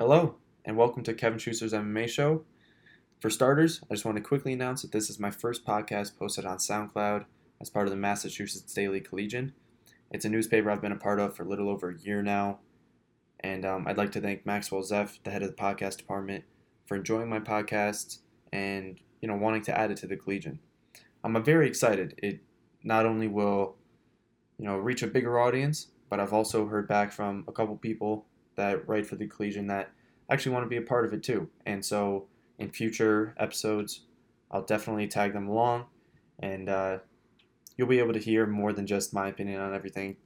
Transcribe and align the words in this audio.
Hello, 0.00 0.36
and 0.64 0.78
welcome 0.78 1.02
to 1.02 1.12
Kevin 1.12 1.38
Schuster's 1.38 1.74
MMA 1.74 2.08
show. 2.08 2.42
For 3.20 3.28
starters, 3.28 3.82
I 3.90 3.92
just 3.92 4.06
want 4.06 4.16
to 4.16 4.22
quickly 4.22 4.54
announce 4.54 4.80
that 4.80 4.92
this 4.92 5.10
is 5.10 5.20
my 5.20 5.30
first 5.30 5.62
podcast 5.66 6.16
posted 6.16 6.46
on 6.46 6.56
SoundCloud 6.56 7.26
as 7.60 7.68
part 7.68 7.86
of 7.86 7.90
the 7.90 7.98
Massachusetts 7.98 8.72
Daily 8.72 9.02
Collegian. 9.02 9.52
It's 10.10 10.24
a 10.24 10.30
newspaper 10.30 10.70
I've 10.70 10.80
been 10.80 10.90
a 10.90 10.96
part 10.96 11.20
of 11.20 11.36
for 11.36 11.42
a 11.42 11.46
little 11.46 11.68
over 11.68 11.90
a 11.90 11.98
year 11.98 12.22
now, 12.22 12.60
and 13.40 13.66
um, 13.66 13.86
I'd 13.86 13.98
like 13.98 14.10
to 14.12 14.22
thank 14.22 14.46
Maxwell 14.46 14.80
Zeff, 14.80 15.18
the 15.22 15.30
head 15.30 15.42
of 15.42 15.50
the 15.50 15.62
podcast 15.62 15.98
department, 15.98 16.44
for 16.86 16.96
enjoying 16.96 17.28
my 17.28 17.40
podcast 17.40 18.20
and 18.54 18.98
you 19.20 19.28
know 19.28 19.36
wanting 19.36 19.64
to 19.64 19.78
add 19.78 19.90
it 19.90 19.98
to 19.98 20.06
the 20.06 20.16
Collegian. 20.16 20.60
I'm 21.22 21.44
very 21.44 21.68
excited. 21.68 22.14
It 22.16 22.40
not 22.82 23.04
only 23.04 23.28
will 23.28 23.76
you 24.58 24.64
know 24.64 24.78
reach 24.78 25.02
a 25.02 25.06
bigger 25.06 25.38
audience, 25.38 25.88
but 26.08 26.20
I've 26.20 26.32
also 26.32 26.68
heard 26.68 26.88
back 26.88 27.12
from 27.12 27.44
a 27.46 27.52
couple 27.52 27.76
people 27.76 28.24
that 28.56 28.88
write 28.88 29.06
for 29.06 29.16
the 29.16 29.26
Collegian 29.26 29.66
that 29.68 29.90
actually 30.30 30.52
want 30.52 30.64
to 30.64 30.68
be 30.68 30.76
a 30.76 30.82
part 30.82 31.04
of 31.04 31.12
it 31.12 31.22
too. 31.22 31.48
And 31.66 31.84
so 31.84 32.26
in 32.58 32.70
future 32.70 33.34
episodes, 33.38 34.02
I'll 34.50 34.62
definitely 34.62 35.06
tag 35.06 35.32
them 35.32 35.48
along, 35.48 35.86
and 36.38 36.68
uh, 36.68 36.98
you'll 37.76 37.88
be 37.88 38.00
able 38.00 38.12
to 38.12 38.18
hear 38.18 38.46
more 38.46 38.72
than 38.72 38.86
just 38.86 39.14
my 39.14 39.28
opinion 39.28 39.60
on 39.60 39.74
everything, 39.74 40.16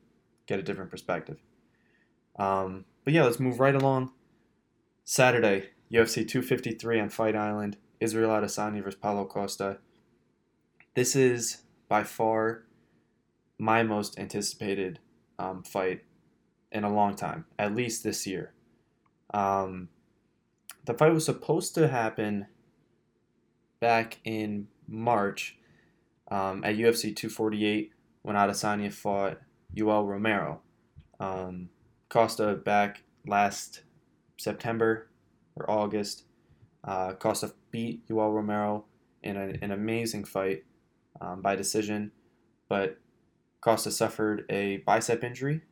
get 0.46 0.58
a 0.58 0.62
different 0.62 0.90
perspective. 0.90 1.38
Um, 2.38 2.84
but 3.04 3.12
yeah, 3.12 3.24
let's 3.24 3.38
move 3.38 3.60
right 3.60 3.74
along. 3.74 4.12
Saturday, 5.04 5.70
UFC 5.92 6.26
253 6.26 7.00
on 7.00 7.08
Fight 7.10 7.36
Island, 7.36 7.76
Israel 8.00 8.30
Adesanya 8.30 8.82
versus 8.82 8.98
Paulo 9.00 9.26
Costa. 9.26 9.78
This 10.94 11.14
is 11.14 11.58
by 11.88 12.02
far 12.02 12.64
my 13.58 13.82
most 13.82 14.18
anticipated 14.18 14.98
um, 15.38 15.62
fight 15.62 16.02
in 16.74 16.82
a 16.82 16.92
long 16.92 17.14
time, 17.14 17.46
at 17.58 17.74
least 17.74 18.02
this 18.02 18.26
year. 18.26 18.52
Um, 19.32 19.88
the 20.84 20.92
fight 20.92 21.14
was 21.14 21.24
supposed 21.24 21.74
to 21.76 21.88
happen 21.88 22.46
back 23.80 24.18
in 24.24 24.66
March 24.86 25.56
um, 26.30 26.62
at 26.64 26.76
UFC 26.76 27.14
248 27.14 27.92
when 28.22 28.36
Adesanya 28.36 28.92
fought 28.92 29.40
Yoel 29.74 30.06
Romero. 30.06 30.60
Um, 31.20 31.70
Costa 32.08 32.54
back 32.54 33.04
last 33.26 33.82
September 34.36 35.08
or 35.54 35.70
August. 35.70 36.24
Uh, 36.82 37.12
Costa 37.12 37.54
beat 37.70 38.06
Yoel 38.08 38.34
Romero 38.34 38.84
in 39.22 39.36
a, 39.36 39.54
an 39.62 39.70
amazing 39.70 40.24
fight 40.24 40.64
um, 41.20 41.40
by 41.40 41.56
decision, 41.56 42.10
but 42.68 42.98
Costa 43.60 43.90
suffered 43.90 44.44
a 44.50 44.78
bicep 44.78 45.24
injury 45.24 45.62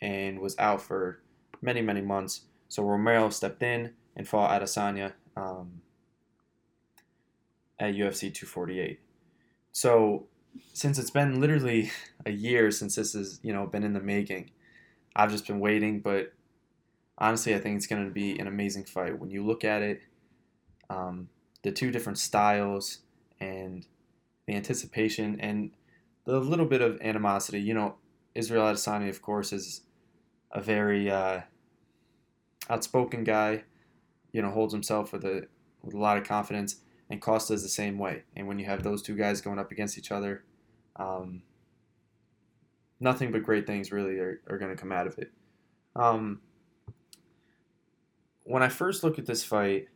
and 0.00 0.40
was 0.40 0.56
out 0.58 0.82
for 0.82 1.20
many, 1.60 1.82
many 1.82 2.00
months. 2.00 2.42
So 2.68 2.82
Romero 2.82 3.30
stepped 3.30 3.62
in 3.62 3.92
and 4.16 4.28
fought 4.28 4.50
Adesanya 4.50 5.12
um, 5.36 5.80
at 7.78 7.94
UFC 7.94 8.32
248. 8.32 9.00
So 9.72 10.26
since 10.72 10.98
it's 10.98 11.10
been 11.10 11.40
literally 11.40 11.90
a 12.26 12.30
year 12.30 12.70
since 12.70 12.96
this 12.96 13.14
has 13.14 13.40
you 13.42 13.52
know 13.52 13.66
been 13.66 13.84
in 13.84 13.92
the 13.92 14.00
making, 14.00 14.50
I've 15.16 15.30
just 15.30 15.46
been 15.46 15.60
waiting. 15.60 16.00
But 16.00 16.32
honestly, 17.16 17.54
I 17.54 17.58
think 17.58 17.76
it's 17.76 17.86
going 17.86 18.04
to 18.04 18.10
be 18.10 18.38
an 18.38 18.46
amazing 18.46 18.84
fight. 18.84 19.18
When 19.18 19.30
you 19.30 19.44
look 19.44 19.64
at 19.64 19.82
it, 19.82 20.02
um, 20.90 21.28
the 21.62 21.72
two 21.72 21.90
different 21.90 22.18
styles 22.18 22.98
and 23.40 23.86
the 24.46 24.54
anticipation 24.54 25.38
and 25.40 25.70
the 26.24 26.38
little 26.38 26.66
bit 26.66 26.82
of 26.82 27.00
animosity. 27.00 27.60
You 27.60 27.74
know, 27.74 27.96
Israel 28.34 28.64
Adesanya, 28.64 29.08
of 29.08 29.22
course, 29.22 29.52
is 29.52 29.82
a 30.52 30.60
very 30.60 31.10
uh, 31.10 31.40
outspoken 32.68 33.24
guy. 33.24 33.64
You 34.32 34.42
know, 34.42 34.50
holds 34.50 34.74
himself 34.74 35.12
with 35.12 35.24
a 35.24 35.46
with 35.82 35.94
a 35.94 35.98
lot 35.98 36.18
of 36.18 36.24
confidence, 36.24 36.76
and 37.08 37.20
Costa 37.20 37.54
is 37.54 37.62
the 37.62 37.68
same 37.68 37.98
way. 37.98 38.24
And 38.36 38.46
when 38.46 38.58
you 38.58 38.66
have 38.66 38.82
those 38.82 39.02
two 39.02 39.16
guys 39.16 39.40
going 39.40 39.58
up 39.58 39.72
against 39.72 39.96
each 39.96 40.12
other, 40.12 40.44
um, 40.96 41.42
nothing 43.00 43.32
but 43.32 43.42
great 43.42 43.66
things 43.66 43.92
really 43.92 44.18
are, 44.18 44.40
are 44.48 44.58
going 44.58 44.74
to 44.74 44.80
come 44.80 44.92
out 44.92 45.06
of 45.06 45.18
it. 45.18 45.32
Um, 45.96 46.40
when 48.44 48.62
I 48.62 48.68
first 48.68 49.02
look 49.02 49.18
at 49.18 49.26
this 49.26 49.44
fight, 49.44 49.88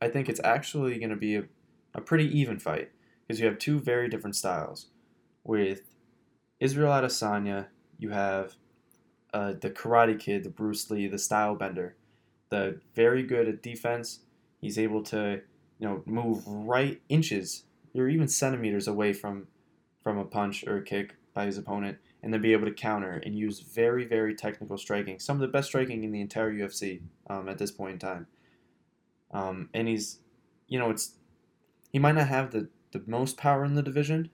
I 0.00 0.08
think 0.08 0.28
it's 0.28 0.40
actually 0.44 0.98
going 0.98 1.10
to 1.10 1.16
be 1.16 1.36
a, 1.36 1.44
a 1.94 2.00
pretty 2.00 2.26
even 2.38 2.58
fight 2.58 2.90
because 3.26 3.40
you 3.40 3.46
have 3.46 3.58
two 3.58 3.80
very 3.80 4.08
different 4.08 4.36
styles. 4.36 4.86
With 5.42 5.82
Israel 6.60 6.90
Adesanya, 6.90 7.66
you 7.98 8.10
have 8.10 8.56
uh, 9.36 9.52
the 9.60 9.68
Karate 9.70 10.18
Kid, 10.18 10.44
the 10.44 10.48
Bruce 10.48 10.90
Lee, 10.90 11.06
the 11.08 11.18
Style 11.18 11.54
Bender, 11.54 11.94
the 12.48 12.80
very 12.94 13.22
good 13.22 13.46
at 13.46 13.62
defense. 13.62 14.20
He's 14.62 14.78
able 14.78 15.02
to, 15.04 15.42
you 15.78 15.86
know, 15.86 16.02
move 16.06 16.42
right 16.46 17.02
inches 17.10 17.64
or 17.94 18.08
even 18.08 18.28
centimeters 18.28 18.88
away 18.88 19.12
from 19.12 19.48
from 20.02 20.16
a 20.16 20.24
punch 20.24 20.64
or 20.66 20.78
a 20.78 20.82
kick 20.82 21.16
by 21.34 21.44
his 21.44 21.58
opponent, 21.58 21.98
and 22.22 22.32
then 22.32 22.40
be 22.40 22.54
able 22.54 22.64
to 22.64 22.72
counter 22.72 23.20
and 23.26 23.34
use 23.34 23.60
very 23.60 24.06
very 24.06 24.34
technical 24.34 24.78
striking. 24.78 25.18
Some 25.18 25.36
of 25.36 25.42
the 25.42 25.48
best 25.48 25.68
striking 25.68 26.02
in 26.02 26.12
the 26.12 26.22
entire 26.22 26.50
UFC 26.50 27.02
um, 27.28 27.46
at 27.46 27.58
this 27.58 27.70
point 27.70 27.92
in 27.92 27.98
time. 27.98 28.26
Um, 29.32 29.68
and 29.74 29.86
he's, 29.86 30.20
you 30.66 30.78
know, 30.78 30.88
it's 30.88 31.16
he 31.92 31.98
might 31.98 32.14
not 32.14 32.28
have 32.28 32.52
the 32.52 32.70
the 32.92 33.02
most 33.06 33.36
power 33.36 33.66
in 33.66 33.74
the 33.74 33.82
division, 33.82 34.30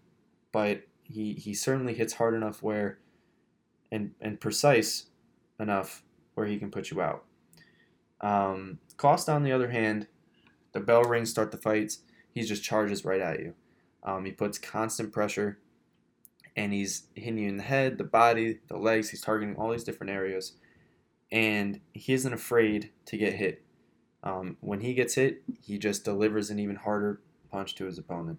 but 0.52 0.82
he 1.02 1.32
he 1.32 1.54
certainly 1.54 1.94
hits 1.94 2.12
hard 2.12 2.34
enough 2.34 2.62
where 2.62 2.98
and 3.92 4.12
and 4.20 4.40
precise 4.40 5.06
enough 5.60 6.02
where 6.34 6.46
he 6.46 6.58
can 6.58 6.70
put 6.70 6.90
you 6.90 7.00
out. 7.00 7.24
Um, 8.20 8.78
Costa, 8.96 9.32
on 9.32 9.44
the 9.44 9.52
other 9.52 9.70
hand, 9.70 10.08
the 10.72 10.80
bell 10.80 11.02
rings, 11.02 11.30
start 11.30 11.52
the 11.52 11.58
fights. 11.58 11.98
He 12.32 12.42
just 12.42 12.64
charges 12.64 13.04
right 13.04 13.20
at 13.20 13.40
you. 13.40 13.54
Um, 14.02 14.24
he 14.24 14.32
puts 14.32 14.58
constant 14.58 15.12
pressure, 15.12 15.58
and 16.56 16.72
he's 16.72 17.04
hitting 17.14 17.38
you 17.38 17.48
in 17.48 17.58
the 17.58 17.62
head, 17.62 17.98
the 17.98 18.04
body, 18.04 18.60
the 18.68 18.78
legs. 18.78 19.10
He's 19.10 19.20
targeting 19.20 19.54
all 19.56 19.70
these 19.70 19.84
different 19.84 20.12
areas, 20.12 20.54
and 21.30 21.80
he 21.92 22.14
isn't 22.14 22.32
afraid 22.32 22.90
to 23.06 23.16
get 23.16 23.34
hit. 23.34 23.62
Um, 24.24 24.56
when 24.60 24.80
he 24.80 24.94
gets 24.94 25.14
hit, 25.16 25.42
he 25.60 25.78
just 25.78 26.04
delivers 26.04 26.48
an 26.50 26.58
even 26.58 26.76
harder 26.76 27.20
punch 27.50 27.74
to 27.74 27.84
his 27.84 27.98
opponent. 27.98 28.38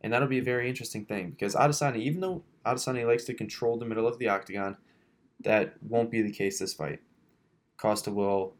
And 0.00 0.12
that'll 0.12 0.28
be 0.28 0.38
a 0.38 0.44
very 0.44 0.68
interesting 0.68 1.04
thing 1.04 1.30
because 1.30 1.54
Adesanya, 1.54 1.96
even 1.96 2.20
though 2.20 2.42
Adesanya 2.64 3.06
likes 3.06 3.24
to 3.24 3.34
control 3.34 3.78
the 3.78 3.86
middle 3.86 4.06
of 4.06 4.18
the 4.18 4.28
octagon, 4.28 4.76
that 5.44 5.74
won't 5.82 6.10
be 6.10 6.22
the 6.22 6.32
case 6.32 6.58
this 6.58 6.74
fight. 6.74 7.00
Costa 7.76 8.10
will 8.10 8.54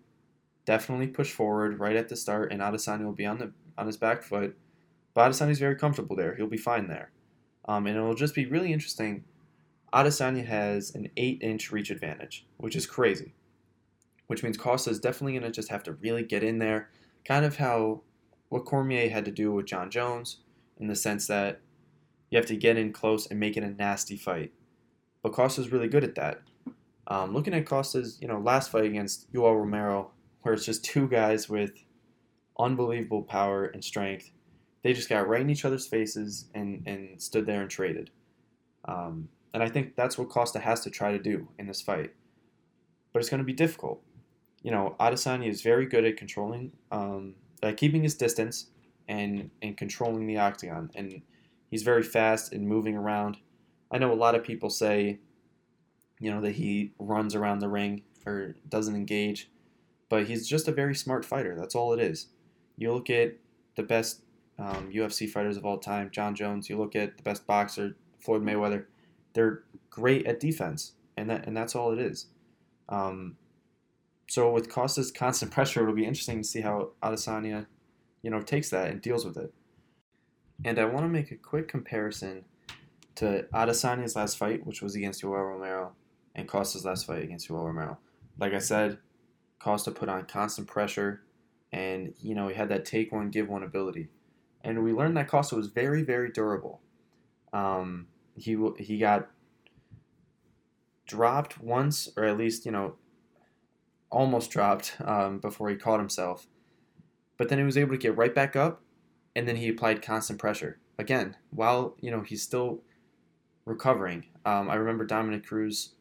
definitely 0.64 1.08
push 1.08 1.30
forward 1.30 1.78
right 1.78 1.96
at 1.96 2.08
the 2.08 2.16
start, 2.16 2.52
and 2.52 2.60
Adesanya 2.60 3.04
will 3.04 3.12
be 3.12 3.26
on 3.26 3.38
the 3.38 3.52
on 3.76 3.86
his 3.86 3.96
back 3.96 4.22
foot. 4.22 4.56
But 5.14 5.30
Adesanya's 5.30 5.58
very 5.58 5.76
comfortable 5.76 6.16
there. 6.16 6.34
He'll 6.34 6.46
be 6.46 6.56
fine 6.56 6.88
there. 6.88 7.10
Um, 7.66 7.86
and 7.86 7.96
it'll 7.96 8.14
just 8.14 8.34
be 8.34 8.46
really 8.46 8.72
interesting. 8.72 9.24
Adesanya 9.92 10.44
has 10.44 10.92
an 10.94 11.08
8-inch 11.16 11.70
reach 11.70 11.90
advantage, 11.90 12.46
which 12.56 12.74
is 12.74 12.84
crazy. 12.84 13.32
Which 14.26 14.42
means 14.42 14.56
Costa 14.56 14.90
is 14.90 14.98
definitely 14.98 15.38
going 15.38 15.44
to 15.44 15.50
just 15.50 15.68
have 15.68 15.84
to 15.84 15.92
really 15.92 16.24
get 16.24 16.42
in 16.42 16.58
there. 16.58 16.90
Kind 17.24 17.44
of 17.44 17.56
how 17.56 18.02
what 18.48 18.64
Cormier 18.64 19.08
had 19.08 19.24
to 19.24 19.30
do 19.30 19.52
with 19.52 19.66
Jon 19.66 19.90
Jones, 19.90 20.38
in 20.78 20.88
the 20.88 20.96
sense 20.96 21.26
that 21.28 21.60
you 22.30 22.36
have 22.36 22.46
to 22.46 22.56
get 22.56 22.76
in 22.76 22.92
close 22.92 23.26
and 23.26 23.38
make 23.38 23.56
it 23.56 23.62
a 23.62 23.70
nasty 23.70 24.16
fight. 24.16 24.52
But 25.22 25.32
Costa's 25.32 25.72
really 25.72 25.88
good 25.88 26.04
at 26.04 26.16
that. 26.16 26.42
Um, 27.06 27.34
looking 27.34 27.54
at 27.54 27.66
Costa's, 27.66 28.18
you 28.20 28.28
know, 28.28 28.38
last 28.38 28.70
fight 28.70 28.84
against 28.84 29.32
Yoel 29.32 29.58
Romero, 29.58 30.10
where 30.42 30.54
it's 30.54 30.64
just 30.64 30.84
two 30.84 31.08
guys 31.08 31.48
with 31.48 31.84
unbelievable 32.58 33.22
power 33.22 33.66
and 33.66 33.84
strength, 33.84 34.30
they 34.82 34.92
just 34.92 35.08
got 35.08 35.28
right 35.28 35.40
in 35.40 35.50
each 35.50 35.64
other's 35.64 35.86
faces 35.86 36.46
and, 36.54 36.82
and 36.86 37.20
stood 37.20 37.46
there 37.46 37.62
and 37.62 37.70
traded. 37.70 38.10
Um, 38.86 39.28
and 39.52 39.62
I 39.62 39.68
think 39.68 39.96
that's 39.96 40.18
what 40.18 40.28
Costa 40.28 40.58
has 40.58 40.80
to 40.80 40.90
try 40.90 41.12
to 41.12 41.18
do 41.18 41.48
in 41.58 41.66
this 41.66 41.80
fight. 41.80 42.12
But 43.12 43.20
it's 43.20 43.30
going 43.30 43.38
to 43.38 43.44
be 43.44 43.52
difficult. 43.52 44.02
You 44.62 44.70
know, 44.70 44.96
Adesanya 44.98 45.48
is 45.48 45.62
very 45.62 45.86
good 45.86 46.04
at 46.04 46.16
controlling, 46.16 46.72
um, 46.90 47.34
uh, 47.62 47.72
keeping 47.76 48.02
his 48.02 48.14
distance 48.14 48.66
and, 49.08 49.50
and 49.62 49.76
controlling 49.76 50.26
the 50.26 50.38
octagon. 50.38 50.90
And 50.94 51.22
he's 51.70 51.82
very 51.82 52.02
fast 52.02 52.52
and 52.52 52.66
moving 52.66 52.96
around. 52.96 53.38
I 53.90 53.98
know 53.98 54.12
a 54.12 54.14
lot 54.14 54.34
of 54.34 54.42
people 54.42 54.70
say 54.70 55.20
you 56.20 56.30
know, 56.30 56.40
that 56.40 56.52
he 56.52 56.92
runs 56.98 57.34
around 57.34 57.58
the 57.58 57.68
ring 57.68 58.02
or 58.26 58.56
doesn't 58.68 58.94
engage. 58.94 59.50
But 60.08 60.26
he's 60.26 60.48
just 60.48 60.68
a 60.68 60.72
very 60.72 60.94
smart 60.94 61.24
fighter. 61.24 61.56
That's 61.56 61.74
all 61.74 61.92
it 61.92 62.00
is. 62.00 62.28
You 62.76 62.92
look 62.92 63.10
at 63.10 63.36
the 63.76 63.82
best 63.82 64.22
um, 64.58 64.90
UFC 64.92 65.28
fighters 65.28 65.56
of 65.56 65.64
all 65.64 65.78
time, 65.78 66.10
Jon 66.10 66.34
Jones. 66.34 66.68
You 66.68 66.78
look 66.78 66.94
at 66.94 67.16
the 67.16 67.22
best 67.22 67.46
boxer, 67.46 67.96
Floyd 68.20 68.42
Mayweather. 68.42 68.86
They're 69.32 69.64
great 69.90 70.26
at 70.26 70.40
defense, 70.40 70.92
and 71.16 71.28
that 71.30 71.46
and 71.46 71.56
that's 71.56 71.74
all 71.74 71.92
it 71.92 71.98
is. 71.98 72.26
Um, 72.88 73.36
so 74.28 74.50
with 74.50 74.70
Costa's 74.70 75.10
constant 75.12 75.52
pressure, 75.52 75.82
it'll 75.82 75.94
be 75.94 76.06
interesting 76.06 76.42
to 76.42 76.48
see 76.48 76.60
how 76.60 76.90
Adesanya, 77.02 77.66
you 78.22 78.30
know, 78.30 78.40
takes 78.40 78.70
that 78.70 78.90
and 78.90 79.00
deals 79.00 79.24
with 79.24 79.36
it. 79.36 79.52
And 80.64 80.78
I 80.78 80.84
want 80.84 81.04
to 81.04 81.08
make 81.08 81.30
a 81.30 81.36
quick 81.36 81.68
comparison 81.68 82.44
to 83.16 83.46
Adesanya's 83.52 84.16
last 84.16 84.38
fight, 84.38 84.66
which 84.66 84.82
was 84.82 84.94
against 84.94 85.22
Yoel 85.22 85.50
Romero, 85.50 85.92
and 86.34 86.48
Costa's 86.48 86.84
last 86.84 87.06
fight 87.06 87.22
against 87.22 87.48
Yoel 87.48 87.66
Romero. 87.66 87.98
Like 88.38 88.52
I 88.52 88.58
said, 88.58 88.98
Costa 89.58 89.90
put 89.90 90.08
on 90.08 90.26
constant 90.26 90.68
pressure, 90.68 91.22
and 91.72 92.14
you 92.20 92.34
know 92.34 92.48
he 92.48 92.54
had 92.54 92.68
that 92.68 92.84
take 92.84 93.12
one, 93.12 93.30
give 93.30 93.48
one 93.48 93.62
ability, 93.62 94.08
and 94.62 94.82
we 94.82 94.92
learned 94.92 95.16
that 95.16 95.28
Costa 95.28 95.56
was 95.56 95.68
very, 95.68 96.02
very 96.02 96.30
durable. 96.30 96.80
Um, 97.52 98.08
he 98.36 98.58
he 98.78 98.98
got 98.98 99.30
dropped 101.06 101.60
once, 101.60 102.08
or 102.16 102.24
at 102.24 102.36
least 102.36 102.66
you 102.66 102.72
know, 102.72 102.96
almost 104.10 104.50
dropped 104.50 104.96
um, 105.04 105.38
before 105.38 105.70
he 105.70 105.76
caught 105.76 106.00
himself, 106.00 106.46
but 107.36 107.48
then 107.48 107.58
he 107.58 107.64
was 107.64 107.78
able 107.78 107.92
to 107.92 107.98
get 107.98 108.16
right 108.16 108.34
back 108.34 108.56
up, 108.56 108.82
and 109.36 109.48
then 109.48 109.56
he 109.56 109.68
applied 109.68 110.02
constant 110.02 110.38
pressure 110.38 110.80
again 110.98 111.36
while 111.50 111.96
you 112.00 112.10
know 112.10 112.20
he's 112.20 112.42
still 112.42 112.82
recovering. 113.64 114.26
Um, 114.44 114.68
I 114.68 114.74
remember 114.74 115.06
Dominick 115.06 115.46
Cruz, 115.46 115.93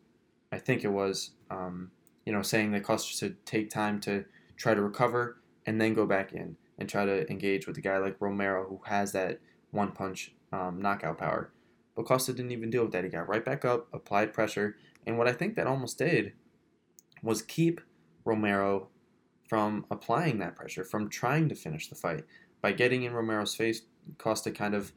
I 0.54 0.60
think 0.60 0.84
it 0.84 0.92
was, 0.92 1.32
um, 1.50 1.90
you 2.28 2.32
know, 2.32 2.44
saying 2.44 2.74
that 2.74 2.84
Costa 2.84 3.12
should 3.12 3.44
take 3.44 3.72
time 3.72 4.00
to 4.02 4.26
try 4.56 4.76
to 4.76 4.82
recover 4.84 5.42
and 5.66 5.82
then 5.82 5.96
go 5.96 6.06
back 6.06 6.32
in 6.32 6.58
and 6.78 6.88
try 6.88 7.06
to 7.06 7.28
engage 7.28 7.66
with 7.66 7.76
a 7.80 7.82
guy 7.82 7.98
like 7.98 8.18
Romero 8.20 8.68
who 8.70 8.80
has 8.86 9.14
that 9.14 9.40
one 9.72 9.94
punch 9.94 10.32
um, 10.52 10.80
knockout 10.80 11.18
power. 11.18 11.52
But 11.96 12.06
Costa 12.06 12.34
didn't 12.34 12.52
even 12.52 12.70
deal 12.70 12.84
with 12.84 12.92
that. 12.92 13.04
He 13.04 13.10
got 13.10 13.28
right 13.28 13.44
back 13.44 13.66
up, 13.66 13.88
applied 13.92 14.32
pressure, 14.32 14.76
and 15.08 15.18
what 15.18 15.28
I 15.28 15.34
think 15.34 15.56
that 15.56 15.66
almost 15.66 15.98
did 15.98 16.34
was 17.24 17.42
keep 17.42 17.82
Romero 18.24 18.90
from 19.50 19.88
applying 19.90 20.38
that 20.38 20.56
pressure, 20.56 20.84
from 20.84 21.10
trying 21.10 21.50
to 21.50 21.56
finish 21.56 21.88
the 21.88 21.96
fight. 21.96 22.26
By 22.62 22.74
getting 22.74 23.02
in 23.02 23.14
Romero's 23.14 23.56
face, 23.56 23.82
Costa 24.20 24.52
kind 24.52 24.76
of 24.76 24.94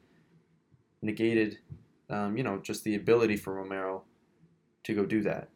negated, 1.01 1.61
um, 2.11 2.37
you 2.37 2.45
know, 2.45 2.59
just 2.59 2.85
the 2.85 2.95
ability 2.95 3.37
for 3.39 3.55
Romero 3.55 4.05
to 4.87 4.95
go 4.95 5.05
do 5.05 5.23
that. 5.23 5.49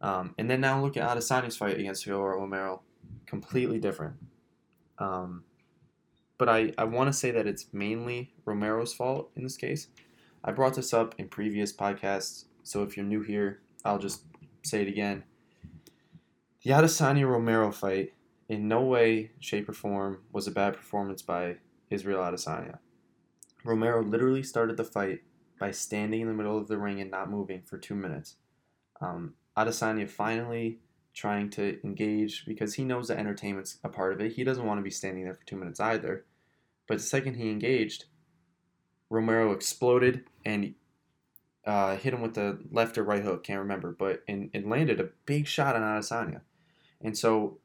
Um, 0.00 0.34
and 0.38 0.50
then 0.50 0.60
now 0.60 0.82
look 0.82 0.96
at 0.96 1.08
Adesanya's 1.08 1.56
fight 1.56 1.78
against 1.78 2.06
Yoel 2.06 2.36
Romero, 2.36 2.82
completely 3.26 3.78
different. 3.78 4.16
Um, 4.98 5.44
but 6.38 6.48
I, 6.48 6.72
I 6.76 6.84
want 6.84 7.08
to 7.08 7.12
say 7.12 7.30
that 7.30 7.46
it's 7.46 7.66
mainly 7.72 8.34
Romero's 8.44 8.92
fault 8.92 9.30
in 9.36 9.42
this 9.42 9.56
case. 9.56 9.88
I 10.44 10.52
brought 10.52 10.74
this 10.74 10.92
up 10.92 11.14
in 11.18 11.28
previous 11.28 11.72
podcasts, 11.72 12.44
so 12.62 12.82
if 12.82 12.96
you're 12.96 13.06
new 13.06 13.22
here, 13.22 13.60
I'll 13.84 13.98
just 13.98 14.24
say 14.62 14.82
it 14.82 14.88
again. 14.88 15.24
The 16.62 16.70
Adesanya 16.70 17.28
Romero 17.28 17.70
fight 17.72 18.12
in 18.48 18.68
no 18.68 18.82
way, 18.82 19.30
shape, 19.40 19.68
or 19.68 19.72
form 19.72 20.18
was 20.32 20.46
a 20.46 20.52
bad 20.52 20.74
performance 20.74 21.22
by 21.22 21.56
Israel 21.90 22.20
Adesanya. 22.20 22.78
Romero 23.64 24.02
literally 24.02 24.42
started 24.42 24.76
the 24.76 24.84
fight 24.84 25.20
by 25.58 25.70
standing 25.70 26.20
in 26.20 26.26
the 26.26 26.34
middle 26.34 26.58
of 26.58 26.66
the 26.66 26.76
ring 26.76 27.00
and 27.00 27.10
not 27.10 27.30
moving 27.30 27.62
for 27.62 27.78
two 27.78 27.94
minutes. 27.94 28.36
Um, 29.02 29.34
Adesanya 29.56 30.08
finally 30.08 30.78
trying 31.12 31.50
to 31.50 31.78
engage 31.84 32.46
because 32.46 32.74
he 32.74 32.84
knows 32.84 33.08
that 33.08 33.18
entertainment's 33.18 33.78
a 33.84 33.88
part 33.88 34.12
of 34.12 34.20
it. 34.20 34.32
He 34.32 34.44
doesn't 34.44 34.64
want 34.64 34.78
to 34.78 34.82
be 34.82 34.90
standing 34.90 35.24
there 35.24 35.34
for 35.34 35.44
two 35.44 35.56
minutes 35.56 35.80
either. 35.80 36.24
But 36.86 36.98
the 36.98 37.04
second 37.04 37.34
he 37.34 37.50
engaged, 37.50 38.06
Romero 39.10 39.52
exploded 39.52 40.24
and 40.44 40.74
uh, 41.66 41.96
hit 41.96 42.14
him 42.14 42.22
with 42.22 42.34
the 42.34 42.58
left 42.70 42.96
or 42.96 43.04
right 43.04 43.22
hook, 43.22 43.44
can't 43.44 43.60
remember, 43.60 43.94
but 43.96 44.22
and 44.26 44.50
it 44.52 44.66
landed 44.66 45.00
a 45.00 45.10
big 45.26 45.46
shot 45.46 45.76
on 45.76 45.82
Adesanya. 45.82 46.40
And 47.00 47.16
so 47.16 47.58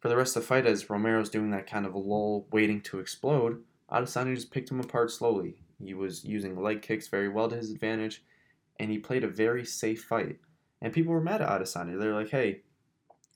for 0.00 0.08
the 0.08 0.16
rest 0.16 0.36
of 0.36 0.42
the 0.42 0.48
fight, 0.48 0.66
as 0.66 0.90
Romero's 0.90 1.30
doing 1.30 1.50
that 1.50 1.70
kind 1.70 1.86
of 1.86 1.94
lull, 1.94 2.46
waiting 2.50 2.80
to 2.82 2.98
explode, 2.98 3.62
Adesanya 3.90 4.34
just 4.34 4.50
picked 4.50 4.70
him 4.70 4.80
apart 4.80 5.10
slowly. 5.10 5.56
He 5.82 5.94
was 5.94 6.24
using 6.24 6.60
leg 6.60 6.82
kicks 6.82 7.08
very 7.08 7.28
well 7.28 7.48
to 7.48 7.56
his 7.56 7.70
advantage, 7.70 8.22
and 8.78 8.90
he 8.90 8.98
played 8.98 9.24
a 9.24 9.28
very 9.28 9.64
safe 9.64 10.02
fight. 10.02 10.38
And 10.82 10.92
people 10.92 11.14
were 11.14 11.20
mad 11.20 11.40
at 11.40 11.48
Adesanya. 11.48 11.98
They're 11.98 12.14
like, 12.14 12.30
hey, 12.30 12.62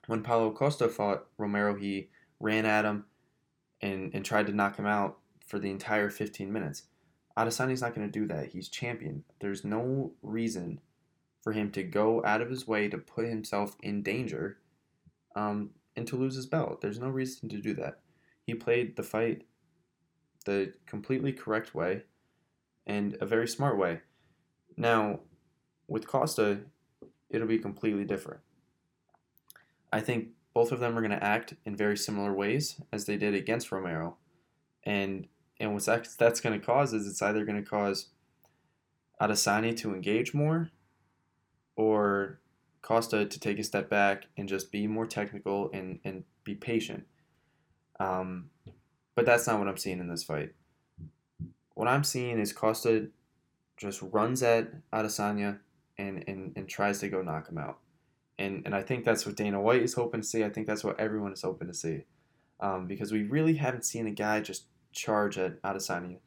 when 0.08 0.22
Paulo 0.22 0.50
Costa 0.50 0.88
fought 0.88 1.26
Romero, 1.38 1.76
he 1.76 2.10
ran 2.40 2.66
at 2.66 2.84
him 2.84 3.06
and, 3.81 4.12
and 4.12 4.25
tried 4.25 4.48
to 4.48 4.52
knock 4.52 4.76
him 4.76 4.87
out 4.87 5.19
for 5.46 5.58
the 5.58 5.70
entire 5.70 6.10
15 6.10 6.52
minutes. 6.52 6.82
Adesanya's 7.38 7.82
not 7.82 7.94
going 7.94 8.10
to 8.10 8.20
do 8.20 8.26
that. 8.26 8.48
He's 8.48 8.69
champion. 8.69 9.22
There's 9.40 9.64
no 9.64 10.12
reason 10.22 10.81
for 11.40 11.52
him 11.52 11.70
to 11.70 11.84
go 11.84 12.25
out 12.25 12.43
of 12.43 12.50
his 12.50 12.66
way 12.66 12.88
to 12.88 12.98
put 12.98 13.26
himself 13.26 13.76
in 13.81 14.02
danger 14.02 14.58
um, 15.37 15.70
and 15.94 16.06
to 16.08 16.16
lose 16.16 16.34
his 16.34 16.46
belt. 16.46 16.81
There's 16.81 16.98
no 16.98 17.08
reason 17.08 17.48
to 17.50 17.58
do 17.58 17.75
that. 17.75 18.00
He 18.43 18.54
played 18.54 18.96
the 18.96 19.02
fight 19.02 19.43
the 20.44 20.72
completely 20.87 21.32
correct 21.32 21.75
way 21.75 22.02
and 22.87 23.16
a 23.20 23.26
very 23.26 23.46
smart 23.48 23.76
way. 23.76 24.00
Now, 24.76 25.20
with 25.88 26.06
Costa, 26.06 26.60
it'll 27.31 27.46
be 27.46 27.58
completely 27.58 28.05
different. 28.05 28.40
I 29.93 30.00
think 30.00 30.28
both 30.55 30.73
of 30.73 30.81
them 30.81 30.96
are 30.96 31.00
going 31.00 31.11
to 31.11 31.25
act 31.25 31.55
in 31.64 31.76
very 31.76 31.96
similar 31.96 32.32
ways 32.32 32.81
as 32.93 33.05
they 33.05 33.17
did 33.17 33.34
against 33.34 33.70
Romero. 33.70 34.17
And 34.84 35.28
and 35.58 35.73
what 35.73 35.84
that's 35.84 36.40
going 36.40 36.58
to 36.58 36.64
cause 36.64 36.93
is 36.93 37.06
it's 37.06 37.23
either 37.23 37.44
going 37.44 37.62
to 37.62 37.69
cause 37.69 38.08
Adesanya 39.20 39.76
to 39.78 39.94
engage 39.94 40.34
more 40.34 40.70
or 41.76 42.40
Costa 42.82 43.26
to 43.26 43.40
take 43.40 43.58
a 43.58 43.64
step 43.64 43.88
back 43.88 44.26
and 44.37 44.49
just 44.49 44.70
be 44.70 44.87
more 44.87 45.06
technical 45.06 45.70
and, 45.72 45.99
and 46.05 46.25
be 46.44 46.55
patient. 46.55 47.05
Um, 47.99 48.50
but 49.14 49.25
that's 49.25 49.46
not 49.46 49.58
what 49.58 49.69
I'm 49.69 49.76
seeing 49.76 49.99
in 49.99 50.08
this 50.08 50.25
fight. 50.25 50.52
What 51.75 51.88
I'm 51.88 52.05
seeing 52.05 52.38
is 52.38 52.52
Costa 52.52 53.08
just 53.76 54.02
runs 54.02 54.43
at 54.43 54.69
Adesanya 54.90 55.58
and, 55.98 56.25
and, 56.26 56.52
and 56.56 56.69
tries 56.69 57.00
to 57.00 57.08
go 57.08 57.22
knock 57.22 57.48
him 57.48 57.58
out. 57.58 57.78
And, 58.38 58.62
and 58.66 58.75
I 58.75 58.82
think 58.82 59.04
that's 59.04 59.25
what 59.25 59.37
Dana 59.37 59.60
White 59.60 59.82
is 59.82 59.94
hoping 59.94 60.20
to 60.20 60.26
see. 60.26 60.44
I 60.44 60.50
think 60.50 60.66
that's 60.66 60.84
what 60.84 61.00
everyone 61.00 61.32
is 61.32 61.43
hoping 61.43 61.69
to 61.69 61.75
see. 61.75 62.04
Um, 62.60 62.87
because 62.87 63.12
we 63.12 63.22
really 63.22 63.54
haven't 63.54 63.84
seen 63.84 64.06
a 64.06 64.10
guy 64.10 64.40
just 64.40 64.66
charge 64.93 65.38
at 65.38 65.60
Adesanya. 65.62 66.19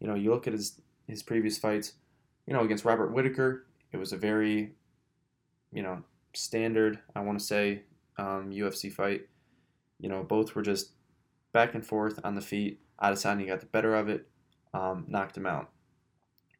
You 0.00 0.06
know, 0.06 0.14
you 0.14 0.30
look 0.30 0.46
at 0.46 0.52
his 0.52 0.80
his 1.06 1.22
previous 1.22 1.58
fights. 1.58 1.94
You 2.46 2.54
know, 2.54 2.60
against 2.60 2.84
Robert 2.84 3.12
Whittaker, 3.12 3.66
it 3.92 3.96
was 3.96 4.12
a 4.12 4.16
very, 4.16 4.72
you 5.72 5.82
know, 5.82 6.02
standard. 6.34 7.00
I 7.16 7.20
want 7.20 7.38
to 7.38 7.44
say 7.44 7.82
um, 8.18 8.50
UFC 8.50 8.92
fight. 8.92 9.22
You 9.98 10.08
know, 10.08 10.22
both 10.22 10.54
were 10.54 10.62
just 10.62 10.92
back 11.52 11.74
and 11.74 11.84
forth 11.84 12.20
on 12.24 12.34
the 12.34 12.40
feet. 12.40 12.80
Adesanya 13.02 13.46
got 13.46 13.60
the 13.60 13.66
better 13.66 13.94
of 13.94 14.08
it, 14.08 14.28
um, 14.74 15.04
knocked 15.08 15.36
him 15.36 15.46
out. 15.46 15.70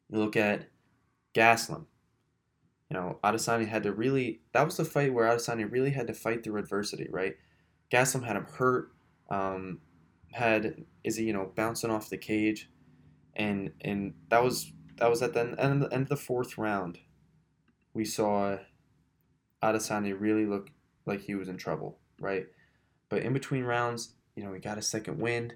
You 0.09 0.19
look 0.19 0.35
at 0.35 0.69
Gastelum. 1.33 1.85
You 2.89 2.97
know, 2.97 3.19
Adesanya 3.23 3.67
had 3.67 3.83
to 3.83 3.93
really. 3.93 4.41
That 4.53 4.65
was 4.65 4.77
the 4.77 4.85
fight 4.85 5.13
where 5.13 5.27
Adesanya 5.27 5.71
really 5.71 5.91
had 5.91 6.07
to 6.07 6.13
fight 6.13 6.43
through 6.43 6.57
adversity, 6.57 7.07
right? 7.09 7.35
Gastelum 7.91 8.25
had 8.25 8.35
him 8.35 8.45
hurt. 8.45 8.91
Um, 9.29 9.79
had 10.31 10.85
Izzy, 11.03 11.25
you 11.25 11.33
know, 11.33 11.51
bouncing 11.55 11.91
off 11.91 12.09
the 12.09 12.17
cage, 12.17 12.69
and 13.35 13.71
and 13.81 14.13
that 14.29 14.43
was 14.43 14.71
that 14.97 15.09
was 15.09 15.21
at 15.21 15.33
the 15.33 15.55
end, 15.57 15.87
end 15.91 16.03
of 16.03 16.09
the 16.09 16.17
fourth 16.17 16.57
round. 16.57 16.99
We 17.93 18.05
saw 18.05 18.57
Adesanya 19.63 20.19
really 20.19 20.45
look 20.45 20.69
like 21.05 21.21
he 21.21 21.35
was 21.35 21.49
in 21.49 21.57
trouble, 21.57 21.99
right? 22.19 22.45
But 23.09 23.23
in 23.23 23.33
between 23.33 23.63
rounds, 23.63 24.13
you 24.35 24.43
know, 24.43 24.53
he 24.53 24.59
got 24.59 24.77
a 24.77 24.83
second 24.83 25.19
wind. 25.19 25.55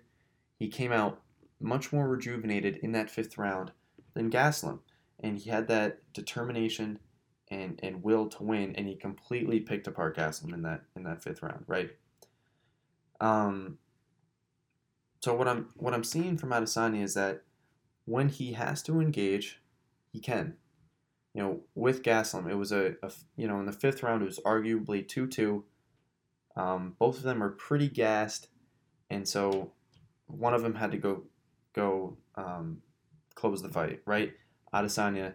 He 0.57 0.67
came 0.67 0.91
out 0.91 1.21
much 1.59 1.93
more 1.93 2.07
rejuvenated 2.07 2.77
in 2.77 2.91
that 2.93 3.09
fifth 3.09 3.37
round 3.37 3.71
than 4.13 4.31
Gastelum, 4.31 4.79
and 5.19 5.37
he 5.37 5.49
had 5.49 5.67
that 5.67 5.99
determination 6.13 6.99
and, 7.53 7.79
and 7.83 8.03
will 8.03 8.27
to 8.27 8.43
win, 8.43 8.75
and 8.75 8.87
he 8.87 8.95
completely 8.95 9.59
picked 9.59 9.87
apart 9.87 10.17
Gastelum 10.17 10.53
in 10.53 10.63
that 10.63 10.81
in 10.95 11.03
that 11.03 11.21
fifth 11.21 11.43
round, 11.43 11.63
right? 11.67 11.91
Um, 13.21 13.77
so 15.21 15.35
what 15.35 15.47
I'm 15.47 15.69
what 15.75 15.93
I'm 15.93 16.03
seeing 16.03 16.37
from 16.37 16.49
Adesanya 16.49 17.03
is 17.03 17.13
that 17.13 17.43
when 18.05 18.29
he 18.29 18.53
has 18.53 18.81
to 18.83 18.99
engage, 18.99 19.61
he 20.11 20.19
can. 20.19 20.55
You 21.33 21.41
know, 21.41 21.59
with 21.73 22.03
Gastelum, 22.03 22.49
it 22.49 22.55
was 22.55 22.71
a, 22.71 22.95
a 23.03 23.11
you 23.35 23.47
know 23.47 23.59
in 23.59 23.65
the 23.67 23.71
fifth 23.71 24.01
round 24.01 24.23
it 24.23 24.25
was 24.25 24.39
arguably 24.39 25.07
two 25.07 25.27
two. 25.27 25.63
Um, 26.55 26.95
both 26.99 27.17
of 27.17 27.23
them 27.23 27.41
are 27.41 27.49
pretty 27.49 27.87
gassed, 27.87 28.47
and 29.09 29.27
so 29.27 29.71
one 30.25 30.53
of 30.53 30.63
them 30.63 30.75
had 30.75 30.91
to 30.91 30.97
go 30.97 31.23
go 31.73 32.17
um, 32.35 32.81
close 33.35 33.61
the 33.61 33.69
fight. 33.69 34.01
Right, 34.05 34.33
Adesanya 34.73 35.33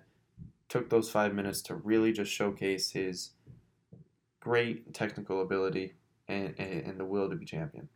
took 0.68 0.90
those 0.90 1.10
five 1.10 1.34
minutes 1.34 1.62
to 1.62 1.74
really 1.74 2.12
just 2.12 2.32
showcase 2.32 2.90
his 2.90 3.30
great 4.40 4.92
technical 4.94 5.42
ability 5.42 5.94
and, 6.28 6.54
and, 6.58 6.82
and 6.86 7.00
the 7.00 7.04
will 7.04 7.28
to 7.28 7.36
be 7.36 7.44
champion. 7.44 7.88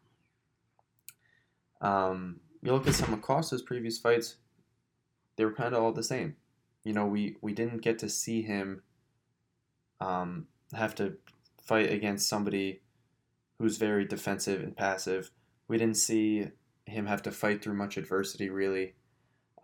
Um, 1.80 2.40
you 2.62 2.72
look 2.72 2.86
at 2.86 2.94
some 2.94 3.12
of 3.12 3.22
Costa's 3.22 3.62
previous 3.62 3.98
fights; 3.98 4.36
they 5.36 5.44
were 5.44 5.52
kind 5.52 5.74
of 5.74 5.82
all 5.82 5.92
the 5.92 6.02
same. 6.02 6.36
You 6.84 6.92
know, 6.92 7.06
we 7.06 7.36
we 7.40 7.52
didn't 7.52 7.82
get 7.82 7.98
to 8.00 8.08
see 8.08 8.42
him 8.42 8.82
um, 10.00 10.46
have 10.72 10.94
to 10.96 11.16
fight 11.62 11.92
against 11.92 12.28
somebody 12.28 12.82
who's 13.58 13.76
very 13.76 14.04
defensive 14.04 14.62
and 14.62 14.76
passive. 14.76 15.30
We 15.68 15.78
didn't 15.78 15.96
see 15.96 16.48
him 16.86 17.06
have 17.06 17.22
to 17.22 17.30
fight 17.30 17.62
through 17.62 17.74
much 17.74 17.96
adversity, 17.96 18.48
really. 18.48 18.94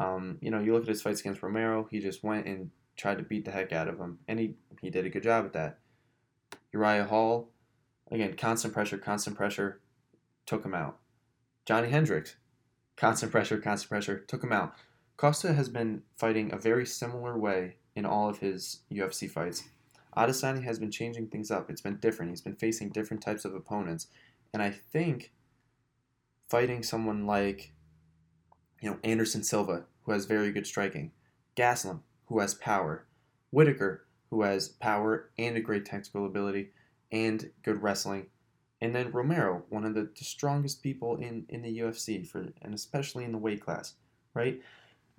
Um, 0.00 0.38
you 0.40 0.50
know, 0.50 0.60
you 0.60 0.72
look 0.72 0.82
at 0.82 0.88
his 0.88 1.02
fights 1.02 1.20
against 1.20 1.42
Romero; 1.42 1.88
he 1.90 2.00
just 2.00 2.22
went 2.22 2.46
and 2.46 2.70
tried 2.99 3.17
to 3.17 3.25
beat 3.25 3.47
the 3.47 3.52
heck 3.52 3.73
out 3.73 3.88
of 3.88 3.99
him, 3.99 4.19
and 4.28 4.38
he 4.38 4.57
he 4.83 4.90
did 4.90 5.07
a 5.07 5.11
good 5.11 5.23
job 5.23 5.47
at 5.47 5.52
that. 5.55 5.78
Uriah 6.73 7.07
Hall, 7.07 7.50
Again, 8.11 8.35
constant 8.37 8.73
pressure, 8.73 8.99
constant 8.99 9.37
pressure, 9.37 9.81
took 10.47 10.64
him 10.64 10.75
out. 10.75 10.99
Johnny 11.67 11.90
Hendricks, 11.90 12.37
constant 12.97 13.31
pressure, 13.31 13.59
constant 13.59 13.90
pressure, 13.90 14.19
took 14.21 14.43
him 14.43 14.52
out. 14.52 14.75
Costa 15.17 15.52
has 15.52 15.69
been 15.69 16.02
fighting 16.17 16.52
a 16.52 16.59
very 16.59 16.87
similar 16.87 17.37
way 17.37 17.76
in 17.95 18.07
all 18.07 18.28
of 18.28 18.38
his 18.38 18.81
UFC 18.90 19.28
fights. 19.28 19.64
Adesanya 20.17 20.62
has 20.62 20.78
been 20.78 20.90
changing 20.90 21.28
things 21.28 21.50
up. 21.50 21.69
It's 21.69 21.83
been 21.83 21.99
different. 21.99 22.31
He's 22.31 22.40
been 22.40 22.57
facing 22.57 22.90
different 22.90 23.23
types 23.23 23.45
of 23.45 23.55
opponents. 23.55 24.07
And 24.55 24.62
I 24.62 24.71
think 24.71 25.33
fighting 26.49 26.83
someone 26.83 27.26
like, 27.26 27.75
you 28.81 28.90
know, 28.90 28.99
Anderson 29.05 29.45
Silva, 29.45 29.85
who 30.05 30.12
has 30.12 30.25
very 30.25 30.50
good 30.50 30.67
striking, 30.67 31.11
Gastelum, 31.57 32.00
who 32.28 32.40
has 32.40 32.54
power, 32.54 33.06
Whittaker, 33.50 34.06
who 34.30 34.42
has 34.42 34.68
power 34.68 35.30
and 35.38 35.56
a 35.56 35.61
great 35.61 35.85
technical 35.85 36.26
ability 36.26 36.70
and 37.11 37.50
good 37.62 37.82
wrestling, 37.82 38.26
and 38.80 38.94
then 38.94 39.11
Romero, 39.11 39.64
one 39.70 39.85
of 39.85 39.94
the, 39.94 40.11
the 40.16 40.25
strongest 40.25 40.82
people 40.82 41.16
in, 41.16 41.47
in 41.49 41.62
the 41.62 41.78
UFC 41.78 42.26
for 42.26 42.49
and 42.62 42.75
especially 42.75 43.25
in 43.25 43.32
the 43.32 43.38
weight 43.38 43.61
class, 43.61 43.94
right? 44.35 44.61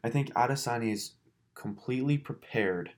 I 0.04 0.10
think 0.10 0.34
Adesanya 0.34 0.94
is 0.94 1.14
completely 1.56 2.18
prepared 2.18 2.92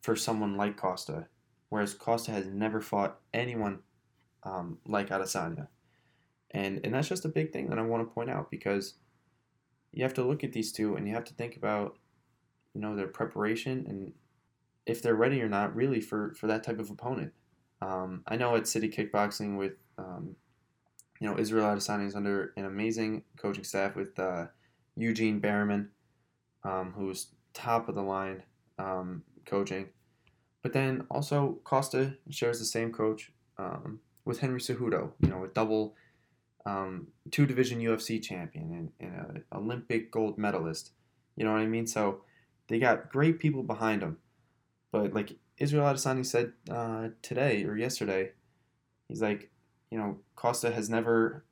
for 0.00 0.16
someone 0.16 0.56
like 0.56 0.76
Costa, 0.76 1.26
whereas 1.68 1.92
Costa 1.92 2.30
has 2.30 2.46
never 2.46 2.80
fought 2.80 3.18
anyone 3.34 3.80
um, 4.44 4.78
like 4.86 5.10
Adesanya. 5.10 5.68
And, 6.52 6.80
and 6.84 6.94
that's 6.94 7.08
just 7.08 7.26
a 7.26 7.28
big 7.28 7.52
thing 7.52 7.68
that 7.68 7.78
I 7.78 7.82
want 7.82 8.08
to 8.08 8.14
point 8.14 8.30
out 8.30 8.50
because 8.50 8.94
you 9.92 10.02
have 10.04 10.14
to 10.14 10.24
look 10.24 10.42
at 10.42 10.52
these 10.52 10.72
two 10.72 10.96
and 10.96 11.06
you 11.06 11.14
have 11.14 11.24
to 11.24 11.34
think 11.34 11.56
about, 11.56 11.98
you 12.78 12.82
know, 12.82 12.94
their 12.94 13.08
preparation 13.08 13.84
and 13.88 14.12
if 14.86 15.02
they're 15.02 15.16
ready 15.16 15.42
or 15.42 15.48
not 15.48 15.74
really 15.74 16.00
for, 16.00 16.32
for 16.34 16.46
that 16.46 16.62
type 16.62 16.78
of 16.78 16.90
opponent. 16.90 17.32
Um, 17.82 18.22
I 18.28 18.36
know 18.36 18.54
at 18.54 18.68
City 18.68 18.88
Kickboxing 18.88 19.58
with, 19.58 19.72
um, 19.98 20.36
you 21.20 21.26
know, 21.26 21.36
Israel 21.36 21.66
Adesanya 21.66 22.06
is 22.06 22.14
under 22.14 22.52
an 22.56 22.66
amazing 22.66 23.24
coaching 23.36 23.64
staff 23.64 23.96
with 23.96 24.16
uh, 24.16 24.46
Eugene 24.94 25.40
Bareman, 25.40 25.88
um, 26.62 26.94
who's 26.96 27.32
top 27.52 27.88
of 27.88 27.96
the 27.96 28.02
line 28.02 28.44
um, 28.78 29.24
coaching. 29.44 29.88
But 30.62 30.72
then 30.72 31.04
also 31.10 31.58
Costa 31.64 32.14
shares 32.30 32.60
the 32.60 32.64
same 32.64 32.92
coach 32.92 33.32
um, 33.58 33.98
with 34.24 34.38
Henry 34.38 34.60
Cejudo, 34.60 35.10
you 35.20 35.30
know, 35.30 35.42
a 35.42 35.48
double 35.48 35.96
um, 36.64 37.08
two 37.32 37.44
division 37.44 37.80
UFC 37.80 38.22
champion 38.22 38.70
and, 38.72 38.92
and 39.00 39.36
an 39.36 39.44
Olympic 39.52 40.12
gold 40.12 40.38
medalist. 40.38 40.92
You 41.34 41.44
know 41.44 41.52
what 41.52 41.60
I 41.60 41.66
mean? 41.66 41.88
So 41.88 42.22
they 42.68 42.78
got 42.78 43.10
great 43.10 43.38
people 43.38 43.62
behind 43.62 44.02
them. 44.02 44.18
But 44.92 45.12
like 45.12 45.36
Israel 45.58 45.84
Adesanya 45.84 46.24
said 46.24 46.52
uh, 46.70 47.08
today 47.22 47.64
or 47.64 47.76
yesterday, 47.76 48.32
he's 49.08 49.20
like, 49.22 49.50
you 49.90 49.98
know, 49.98 50.18
Costa 50.36 50.70
has 50.70 50.88
never 50.88 51.44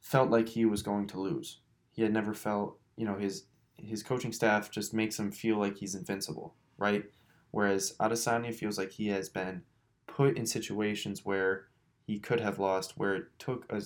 felt 0.00 0.30
like 0.30 0.48
he 0.50 0.64
was 0.64 0.82
going 0.82 1.06
to 1.08 1.20
lose. 1.20 1.58
He 1.90 2.02
had 2.02 2.12
never 2.12 2.34
felt, 2.34 2.78
you 2.96 3.06
know, 3.06 3.16
his 3.16 3.44
his 3.76 4.02
coaching 4.02 4.32
staff 4.32 4.70
just 4.70 4.94
makes 4.94 5.18
him 5.18 5.32
feel 5.32 5.56
like 5.56 5.78
he's 5.78 5.94
invincible, 5.94 6.54
right? 6.76 7.04
Whereas 7.50 7.94
Adesanya 8.00 8.54
feels 8.54 8.78
like 8.78 8.92
he 8.92 9.08
has 9.08 9.28
been 9.28 9.62
put 10.06 10.36
in 10.36 10.46
situations 10.46 11.24
where 11.24 11.66
he 12.06 12.18
could 12.18 12.40
have 12.40 12.58
lost, 12.58 12.96
where 12.96 13.14
it 13.14 13.24
took 13.38 13.70
a, 13.70 13.82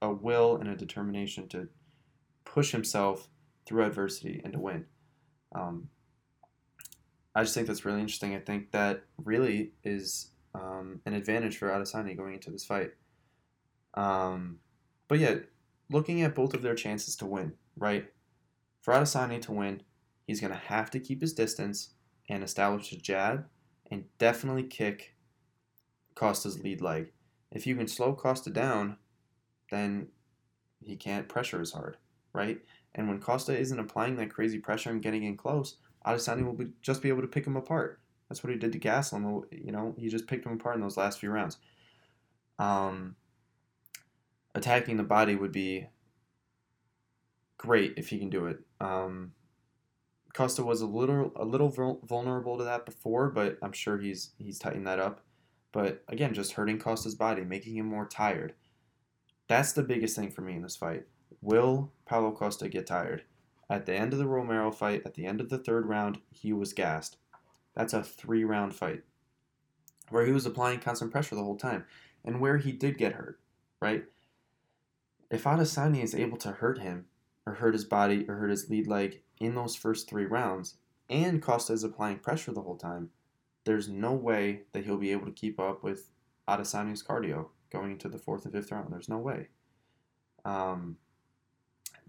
a 0.00 0.12
will 0.12 0.56
and 0.56 0.68
a 0.68 0.76
determination 0.76 1.48
to 1.48 1.68
push 2.44 2.72
himself 2.72 3.28
through 3.66 3.84
adversity 3.84 4.40
and 4.44 4.52
to 4.54 4.58
win. 4.58 4.86
Um, 5.54 5.88
I 7.34 7.42
just 7.42 7.54
think 7.54 7.66
that's 7.66 7.84
really 7.84 8.00
interesting. 8.00 8.34
I 8.34 8.40
think 8.40 8.72
that 8.72 9.04
really 9.24 9.72
is 9.84 10.30
um, 10.54 11.00
an 11.06 11.14
advantage 11.14 11.56
for 11.56 11.68
Adesanya 11.68 12.16
going 12.16 12.34
into 12.34 12.50
this 12.50 12.64
fight. 12.64 12.92
Um, 13.94 14.58
but 15.08 15.18
yeah, 15.18 15.36
looking 15.90 16.22
at 16.22 16.34
both 16.34 16.54
of 16.54 16.62
their 16.62 16.74
chances 16.74 17.16
to 17.16 17.26
win, 17.26 17.54
right? 17.76 18.06
For 18.82 18.94
Adesanya 18.94 19.40
to 19.42 19.52
win, 19.52 19.82
he's 20.26 20.40
going 20.40 20.52
to 20.52 20.58
have 20.58 20.90
to 20.90 21.00
keep 21.00 21.20
his 21.20 21.32
distance 21.32 21.90
and 22.28 22.42
establish 22.42 22.92
a 22.92 22.96
jab 22.96 23.46
and 23.90 24.04
definitely 24.18 24.64
kick 24.64 25.14
Costa's 26.14 26.62
lead 26.62 26.80
leg. 26.80 27.12
If 27.50 27.66
you 27.66 27.76
can 27.76 27.88
slow 27.88 28.14
Costa 28.14 28.50
down, 28.50 28.96
then 29.70 30.08
he 30.84 30.96
can't 30.96 31.28
pressure 31.28 31.60
as 31.60 31.72
hard, 31.72 31.96
right? 32.32 32.60
And 32.94 33.08
when 33.08 33.20
Costa 33.20 33.56
isn't 33.56 33.78
applying 33.78 34.16
that 34.16 34.30
crazy 34.30 34.58
pressure 34.58 34.90
and 34.90 35.02
getting 35.02 35.24
in 35.24 35.36
close, 35.36 35.76
Adesanya 36.06 36.44
will 36.44 36.52
be, 36.52 36.68
just 36.82 37.02
be 37.02 37.08
able 37.08 37.22
to 37.22 37.28
pick 37.28 37.46
him 37.46 37.56
apart. 37.56 38.00
That's 38.28 38.42
what 38.42 38.52
he 38.52 38.58
did 38.58 38.72
to 38.72 38.78
Gastelum. 38.78 39.44
You 39.50 39.72
know, 39.72 39.94
he 39.98 40.08
just 40.08 40.26
picked 40.26 40.46
him 40.46 40.52
apart 40.52 40.76
in 40.76 40.82
those 40.82 40.96
last 40.96 41.18
few 41.18 41.30
rounds. 41.30 41.58
Um, 42.58 43.16
attacking 44.54 44.96
the 44.96 45.02
body 45.02 45.34
would 45.34 45.52
be 45.52 45.86
great 47.58 47.94
if 47.96 48.08
he 48.08 48.18
can 48.18 48.30
do 48.30 48.46
it. 48.46 48.60
Um, 48.80 49.32
Costa 50.34 50.64
was 50.64 50.80
a 50.80 50.86
little 50.86 51.32
a 51.36 51.44
little 51.44 51.68
vulnerable 52.04 52.56
to 52.58 52.64
that 52.64 52.86
before, 52.86 53.28
but 53.28 53.58
I'm 53.62 53.72
sure 53.72 53.98
he's 53.98 54.30
he's 54.38 54.58
tightened 54.58 54.86
that 54.86 54.98
up. 54.98 55.20
But 55.72 56.02
again, 56.08 56.34
just 56.34 56.52
hurting 56.52 56.78
Costa's 56.78 57.14
body, 57.14 57.44
making 57.44 57.76
him 57.76 57.86
more 57.86 58.06
tired. 58.06 58.54
That's 59.48 59.72
the 59.72 59.82
biggest 59.82 60.16
thing 60.16 60.30
for 60.30 60.40
me 60.42 60.54
in 60.54 60.62
this 60.62 60.76
fight. 60.76 61.04
Will 61.40 61.92
Paulo 62.06 62.32
Costa 62.32 62.68
get 62.68 62.86
tired? 62.86 63.24
At 63.70 63.86
the 63.86 63.94
end 63.94 64.12
of 64.12 64.18
the 64.18 64.26
Romero 64.26 64.70
fight, 64.70 65.02
at 65.06 65.14
the 65.14 65.24
end 65.24 65.40
of 65.40 65.48
the 65.48 65.58
third 65.58 65.86
round, 65.86 66.20
he 66.30 66.52
was 66.52 66.72
gassed. 66.72 67.16
That's 67.74 67.94
a 67.94 68.02
three 68.02 68.44
round 68.44 68.74
fight 68.74 69.02
where 70.10 70.26
he 70.26 70.32
was 70.32 70.44
applying 70.44 70.78
constant 70.78 71.10
pressure 71.10 71.34
the 71.34 71.42
whole 71.42 71.56
time 71.56 71.84
and 72.24 72.40
where 72.40 72.58
he 72.58 72.70
did 72.70 72.98
get 72.98 73.14
hurt, 73.14 73.40
right? 73.80 74.04
If 75.30 75.44
Adesanya 75.44 76.02
is 76.02 76.14
able 76.14 76.36
to 76.38 76.52
hurt 76.52 76.78
him 76.78 77.06
or 77.46 77.54
hurt 77.54 77.72
his 77.72 77.86
body 77.86 78.26
or 78.28 78.36
hurt 78.36 78.50
his 78.50 78.68
lead 78.68 78.86
leg 78.86 79.22
in 79.40 79.54
those 79.54 79.74
first 79.74 80.08
three 80.08 80.26
rounds 80.26 80.76
and 81.08 81.40
Costa 81.40 81.72
is 81.72 81.82
applying 81.82 82.18
pressure 82.18 82.52
the 82.52 82.60
whole 82.60 82.76
time, 82.76 83.10
there's 83.64 83.88
no 83.88 84.12
way 84.12 84.62
that 84.72 84.84
he'll 84.84 84.98
be 84.98 85.12
able 85.12 85.26
to 85.26 85.32
keep 85.32 85.58
up 85.58 85.82
with 85.82 86.10
Adesanya's 86.48 87.02
cardio 87.02 87.48
going 87.70 87.92
into 87.92 88.08
the 88.08 88.18
fourth 88.18 88.44
and 88.44 88.52
fifth 88.52 88.70
round. 88.70 88.92
There's 88.92 89.08
no 89.08 89.18
way. 89.18 89.48
Um, 90.44 90.98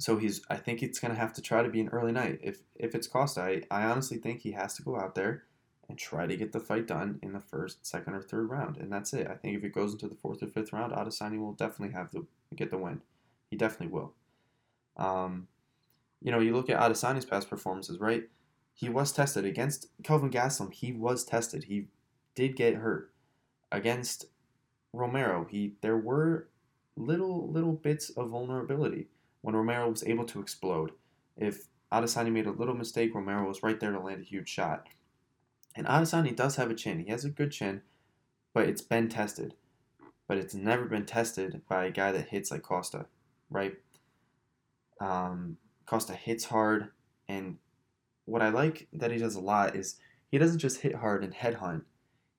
so 0.03 0.17
he's. 0.17 0.41
I 0.50 0.57
think 0.57 0.83
it's 0.83 1.00
to 1.00 1.13
have 1.13 1.31
to 1.31 1.41
try 1.41 1.63
to 1.63 1.69
be 1.69 1.79
an 1.79 1.88
early 1.88 2.12
night. 2.12 2.39
If 2.43 2.57
if 2.75 2.93
it's 2.93 3.07
Costa, 3.07 3.41
I, 3.41 3.62
I 3.72 3.86
honestly 3.86 4.17
think 4.17 4.41
he 4.41 4.51
has 4.51 4.74
to 4.74 4.83
go 4.83 5.00
out 5.00 5.15
there 5.15 5.45
and 5.88 5.98
try 5.98 6.27
to 6.27 6.36
get 6.36 6.51
the 6.51 6.60
fight 6.60 6.88
done 6.88 7.19
in 7.24 7.31
the 7.31 7.39
first, 7.39 7.88
second, 7.88 8.13
or 8.13 8.22
third 8.22 8.50
round, 8.50 8.75
and 8.75 8.91
that's 8.91 9.13
it. 9.13 9.27
I 9.27 9.36
think 9.36 9.55
if 9.55 9.63
it 9.63 9.74
goes 9.74 9.93
into 9.93 10.10
the 10.10 10.15
fourth 10.15 10.43
or 10.43 10.48
fifth 10.48 10.74
round, 10.74 10.91
Adesanya 10.91 11.39
will 11.39 11.53
definitely 11.53 11.93
have 11.93 12.12
to 12.12 12.27
get 12.53 12.69
the 12.69 12.77
win. 12.77 13.01
He 13.50 13.55
definitely 13.55 13.93
will. 13.93 14.12
Um, 14.98 15.48
you 16.22 16.33
know, 16.33 16.39
you 16.41 16.53
look 16.53 16.69
at 16.69 16.81
Adesanya's 16.81 17.24
past 17.24 17.50
performances, 17.50 17.98
right? 17.98 18.24
He 18.74 18.89
was 18.89 19.13
tested 19.13 19.45
against 19.45 19.88
Kelvin 20.03 20.31
Gastelum. 20.31 20.74
He 20.74 20.91
was 20.91 21.24
tested. 21.24 21.63
He 21.63 21.86
did 22.36 22.57
get 22.57 22.75
hurt 22.75 23.13
against 23.72 24.25
Romero. 24.91 25.48
He 25.50 25.75
there 25.79 25.98
were 25.98 26.50
little 26.98 27.50
little 27.50 27.72
bits 27.72 28.10
of 28.10 28.31
vulnerability 28.31 29.07
when 29.44 29.56
Romero 29.56 29.90
was 29.90 30.04
able 30.06 30.26
to 30.26 30.40
explode. 30.40 30.92
If 31.38 31.68
Adesanya 31.92 32.32
made 32.32 32.48
a 32.48 32.52
little 32.52 32.74
mistake, 32.74 33.14
Romero 33.14 33.48
was 33.48 33.62
right 33.62 33.80
there 33.80 33.92
to 33.92 34.00
land 34.00 34.22
a 34.22 34.26
huge 34.26 34.50
shot. 34.50 34.88
And 35.76 35.86
Adesanya 35.86 36.36
does 36.36 36.56
have 36.56 36.72
a 36.72 36.76
chin. 36.76 37.00
He 37.00 37.12
has 37.12 37.26
a 37.26 37.30
good 37.30 37.52
chin, 37.52 37.82
but 38.54 38.68
it's 38.68 38.82
been 38.82 39.10
tested. 39.10 39.54
But 40.28 40.38
it's 40.38 40.56
never 40.56 40.86
been 40.86 41.06
tested 41.06 41.62
by 41.68 41.86
a 41.86 41.92
guy 41.92 42.14
that 42.14 42.30
hits 42.30 42.52
like 42.52 42.64
Costa, 42.64 43.08
right? 43.50 43.76
Um, 45.02 45.58
Costa 45.86 46.14
hits 46.14 46.46
hard, 46.46 46.90
and 47.28 47.58
what 48.26 48.42
I 48.42 48.50
like 48.50 48.88
that 48.94 49.12
he 49.12 49.18
does 49.18 49.36
a 49.36 49.42
lot 49.42 49.76
is 49.76 49.98
he 50.32 50.38
doesn't 50.38 50.60
just 50.60 50.82
hit 50.82 50.96
hard 50.96 51.24
and 51.24 51.34
headhunt. 51.34 51.84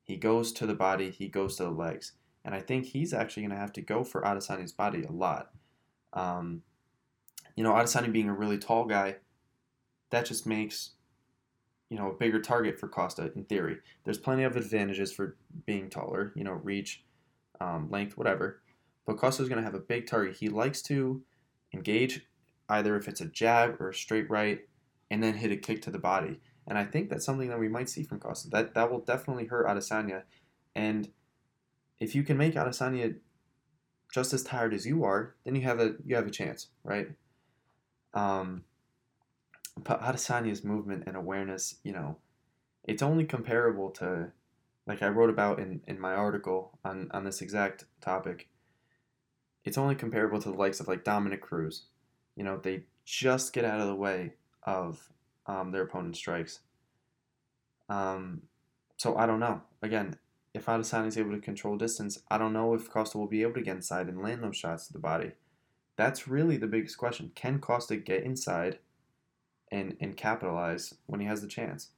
He 0.03 0.17
goes 0.17 0.53
to 0.53 0.67
the 0.67 0.75
body, 0.75 1.11
he 1.11 1.29
goes 1.29 1.57
to 1.57 1.65
the 1.65 1.71
legs. 1.71 2.13
And 2.45 2.55
I 2.55 2.61
think 2.61 2.87
he's 2.87 3.13
actually 3.13 3.43
going 3.43 3.55
to 3.55 3.61
have 3.61 3.73
to 3.75 3.83
go 3.83 4.05
for 4.05 4.23
Adesanya's 4.23 4.73
body 4.73 5.03
a 5.03 5.13
lot. 5.13 5.51
Um, 6.13 6.63
you 7.57 7.65
know, 7.65 7.73
Adesanya 7.73 8.13
being 8.13 8.29
a 8.29 8.35
really 8.35 8.59
tall 8.59 8.85
guy, 8.85 9.17
that 10.11 10.27
just 10.27 10.47
makes, 10.47 10.91
you 11.91 11.97
know, 11.97 12.11
a 12.11 12.15
bigger 12.15 12.41
target 12.41 12.79
for 12.79 12.89
Costa 12.89 13.33
in 13.35 13.45
theory. 13.45 13.79
There's 14.05 14.19
plenty 14.19 14.45
of 14.45 14.57
advantages 14.57 15.13
for 15.13 15.37
being 15.67 15.91
taller, 15.91 16.33
you 16.35 16.45
know, 16.45 16.53
reach, 16.53 17.05
um, 17.61 17.91
length, 17.91 18.17
whatever. 18.17 18.61
But 19.07 19.19
Costa's 19.19 19.49
going 19.49 19.59
to 19.59 19.65
have 19.65 19.75
a 19.75 19.81
big 19.81 20.07
target. 20.07 20.37
He 20.37 20.49
likes 20.49 20.83
to 20.83 21.23
engage 21.73 22.27
either 22.69 22.97
if 22.97 23.09
it's 23.09 23.21
a 23.21 23.27
jab 23.27 23.81
or 23.81 23.91
a 23.91 23.95
straight 23.95 24.31
right, 24.31 24.61
and 25.11 25.23
then 25.23 25.35
hit 25.35 25.53
a 25.53 25.57
kick 25.57 25.83
to 25.83 25.91
the 25.91 25.99
body. 25.99 26.41
And 26.67 26.79
I 26.79 26.85
think 26.85 27.11
that's 27.11 27.27
something 27.27 27.49
that 27.49 27.59
we 27.59 27.69
might 27.69 27.91
see 27.91 28.03
from 28.03 28.21
Costa. 28.21 28.49
That 28.49 28.75
that 28.75 28.91
will 28.91 29.01
definitely 29.01 29.47
hurt 29.47 29.67
Adesanya. 29.67 30.23
And 30.75 31.11
if 32.01 32.15
you 32.15 32.23
can 32.23 32.37
make 32.39 32.55
Adesanya 32.55 33.17
just 34.13 34.33
as 34.33 34.43
tired 34.43 34.73
as 34.73 34.87
you 34.87 35.05
are, 35.05 35.35
then 35.45 35.55
you 35.55 35.63
have 35.63 35.79
a 35.79 35.97
you 36.07 36.17
have 36.17 36.27
a 36.27 36.31
chance, 36.31 36.69
right? 36.83 37.09
Um, 38.15 38.65
but 39.77 40.01
Adesanya's 40.01 40.65
movement 40.65 41.05
and 41.07 41.17
awareness, 41.17 41.77
you 41.83 41.93
know, 41.93 42.17
it's 42.85 43.03
only 43.03 43.25
comparable 43.25 43.91
to 43.91 44.33
like 44.87 45.03
I 45.03 45.09
wrote 45.09 45.31
about 45.31 45.59
in, 45.59 45.81
in 45.87 45.99
my 45.99 46.15
article 46.15 46.79
on, 46.85 47.11
on 47.13 47.25
this 47.25 47.41
exact 47.41 47.85
topic, 48.01 48.49
it's 49.65 49.79
only 49.79 49.95
comparable 49.95 50.41
to 50.41 50.51
the 50.51 50.57
likes 50.57 50.81
of 50.81 50.89
like 50.89 51.05
Dominick 51.05 51.41
Cruz. 51.41 51.87
You 52.37 52.45
know, 52.45 52.59
they 52.59 52.85
just 53.05 53.53
get 53.53 53.65
out 53.65 53.81
of 53.81 53.87
the 53.87 53.95
way 53.95 54.35
of 54.63 55.11
um, 55.47 55.73
their 55.73 55.83
opponent's 55.83 56.19
strikes. 56.19 56.61
Um, 57.89 58.43
so 58.97 59.17
I 59.17 59.27
don't 59.27 59.41
know. 59.41 59.63
Again, 59.83 60.17
if 60.53 60.67
Adesanya 60.67 61.09
is 61.09 61.19
able 61.19 61.33
to 61.33 61.41
control 61.41 61.77
distance, 61.77 62.19
I 62.31 62.39
don't 62.39 62.53
know 62.53 62.75
if 62.75 62.91
Costa 62.91 63.19
will 63.19 63.27
be 63.27 63.43
able 63.43 63.55
to 63.55 63.63
get 63.63 63.77
inside 63.77 64.09
and 64.09 64.23
land 64.23 64.43
those 64.43 64.57
shots 64.57 64.87
to 64.87 64.93
the 64.93 64.99
body. 64.99 65.33
That's 65.97 66.27
really 66.27 66.57
the 66.57 66.67
biggest 66.67 66.99
question. 66.99 67.31
Can 67.35 67.59
Costa 67.61 67.97
get 67.97 68.25
inside 68.25 68.79
and 69.71 69.97
and 70.01 70.17
capitalize 70.17 70.95
when 71.07 71.21
he 71.21 71.27
has 71.27 71.41
the 71.41 71.49
chance? 71.49 71.91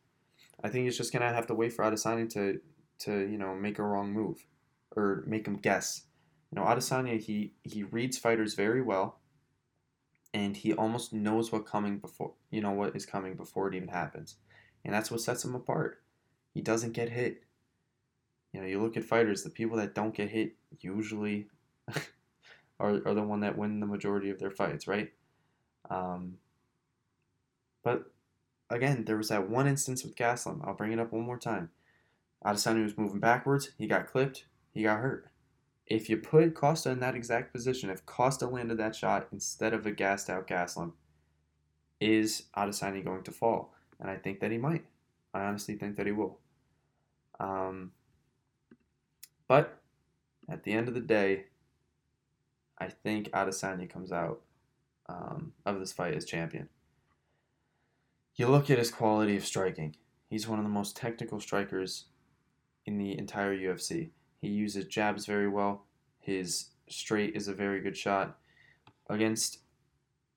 I 0.62 0.68
think 0.68 0.84
he's 0.84 0.96
just 0.96 1.12
gonna 1.12 1.32
have 1.32 1.46
to 1.46 1.54
wait 1.54 1.72
for 1.72 1.84
Adesanya 1.84 2.28
to 2.30 2.60
to 3.00 3.28
you 3.28 3.38
know 3.38 3.54
make 3.54 3.78
a 3.78 3.82
wrong 3.82 4.12
move 4.12 4.46
or 4.94 5.24
make 5.26 5.46
him 5.46 5.56
guess. 5.56 6.02
You 6.50 6.60
know, 6.60 6.66
Adesanya 6.66 7.18
he 7.20 7.54
he 7.62 7.82
reads 7.82 8.18
fighters 8.18 8.54
very 8.54 8.82
well, 8.82 9.20
and 10.32 10.56
he 10.56 10.72
almost 10.72 11.12
knows 11.12 11.50
what 11.50 11.66
coming 11.66 11.98
before 11.98 12.32
you 12.50 12.60
know 12.60 12.72
what 12.72 12.94
is 12.94 13.06
coming 13.06 13.34
before 13.34 13.68
it 13.68 13.74
even 13.74 13.88
happens, 13.88 14.36
and 14.84 14.94
that's 14.94 15.10
what 15.10 15.20
sets 15.20 15.44
him 15.44 15.54
apart. 15.54 16.02
He 16.54 16.60
doesn't 16.60 16.92
get 16.92 17.10
hit. 17.10 17.42
You 18.52 18.60
know, 18.60 18.66
you 18.66 18.80
look 18.80 18.96
at 18.96 19.04
fighters, 19.04 19.42
the 19.42 19.50
people 19.50 19.76
that 19.76 19.94
don't 19.94 20.14
get 20.14 20.30
hit 20.30 20.54
usually 20.80 21.48
are, 22.78 23.00
are 23.06 23.14
the 23.14 23.22
one 23.22 23.40
that 23.40 23.56
win 23.56 23.80
the 23.80 23.86
majority 23.86 24.30
of 24.30 24.38
their 24.38 24.50
fights, 24.50 24.86
right? 24.86 25.12
Um, 25.90 26.38
but 27.82 28.10
again, 28.70 29.04
there 29.04 29.16
was 29.16 29.28
that 29.28 29.48
one 29.48 29.66
instance 29.66 30.04
with 30.04 30.16
Gastelum. 30.16 30.66
I'll 30.66 30.74
bring 30.74 30.92
it 30.92 30.98
up 30.98 31.12
one 31.12 31.24
more 31.24 31.38
time. 31.38 31.70
Adesanya 32.44 32.82
was 32.82 32.98
moving 32.98 33.20
backwards. 33.20 33.70
He 33.78 33.86
got 33.86 34.06
clipped. 34.06 34.46
He 34.72 34.82
got 34.82 35.00
hurt. 35.00 35.30
If 35.86 36.10
you 36.10 36.16
put 36.16 36.54
Costa 36.54 36.90
in 36.90 37.00
that 37.00 37.14
exact 37.14 37.52
position, 37.52 37.90
if 37.90 38.04
Costa 38.06 38.46
landed 38.46 38.78
that 38.78 38.96
shot 38.96 39.28
instead 39.32 39.72
of 39.72 39.86
a 39.86 39.92
gassed 39.92 40.28
out 40.28 40.48
Gastelum, 40.48 40.92
is 42.00 42.44
Adesanya 42.56 43.04
going 43.04 43.22
to 43.22 43.30
fall? 43.30 43.72
And 44.00 44.10
I 44.10 44.16
think 44.16 44.40
that 44.40 44.50
he 44.50 44.58
might. 44.58 44.84
I 45.32 45.42
honestly 45.42 45.76
think 45.76 45.96
that 45.96 46.06
he 46.06 46.12
will. 46.12 46.38
Um, 47.38 47.92
but 49.48 49.80
at 50.48 50.64
the 50.64 50.72
end 50.72 50.88
of 50.88 50.94
the 50.94 51.00
day, 51.00 51.44
I 52.78 52.88
think 52.88 53.30
Adesanya 53.30 53.88
comes 53.88 54.12
out 54.12 54.40
um, 55.08 55.52
of 55.64 55.78
this 55.78 55.92
fight 55.92 56.14
as 56.14 56.24
champion. 56.24 56.68
You 58.34 58.48
look 58.48 58.70
at 58.70 58.78
his 58.78 58.90
quality 58.90 59.36
of 59.36 59.46
striking. 59.46 59.96
He's 60.28 60.46
one 60.46 60.58
of 60.58 60.64
the 60.64 60.70
most 60.70 60.96
technical 60.96 61.40
strikers 61.40 62.06
in 62.84 62.98
the 62.98 63.16
entire 63.16 63.56
UFC. 63.56 64.10
He 64.40 64.48
uses 64.48 64.84
jabs 64.86 65.26
very 65.26 65.48
well. 65.48 65.86
His 66.20 66.70
straight 66.88 67.34
is 67.34 67.48
a 67.48 67.54
very 67.54 67.80
good 67.80 67.96
shot. 67.96 68.38
Against 69.08 69.60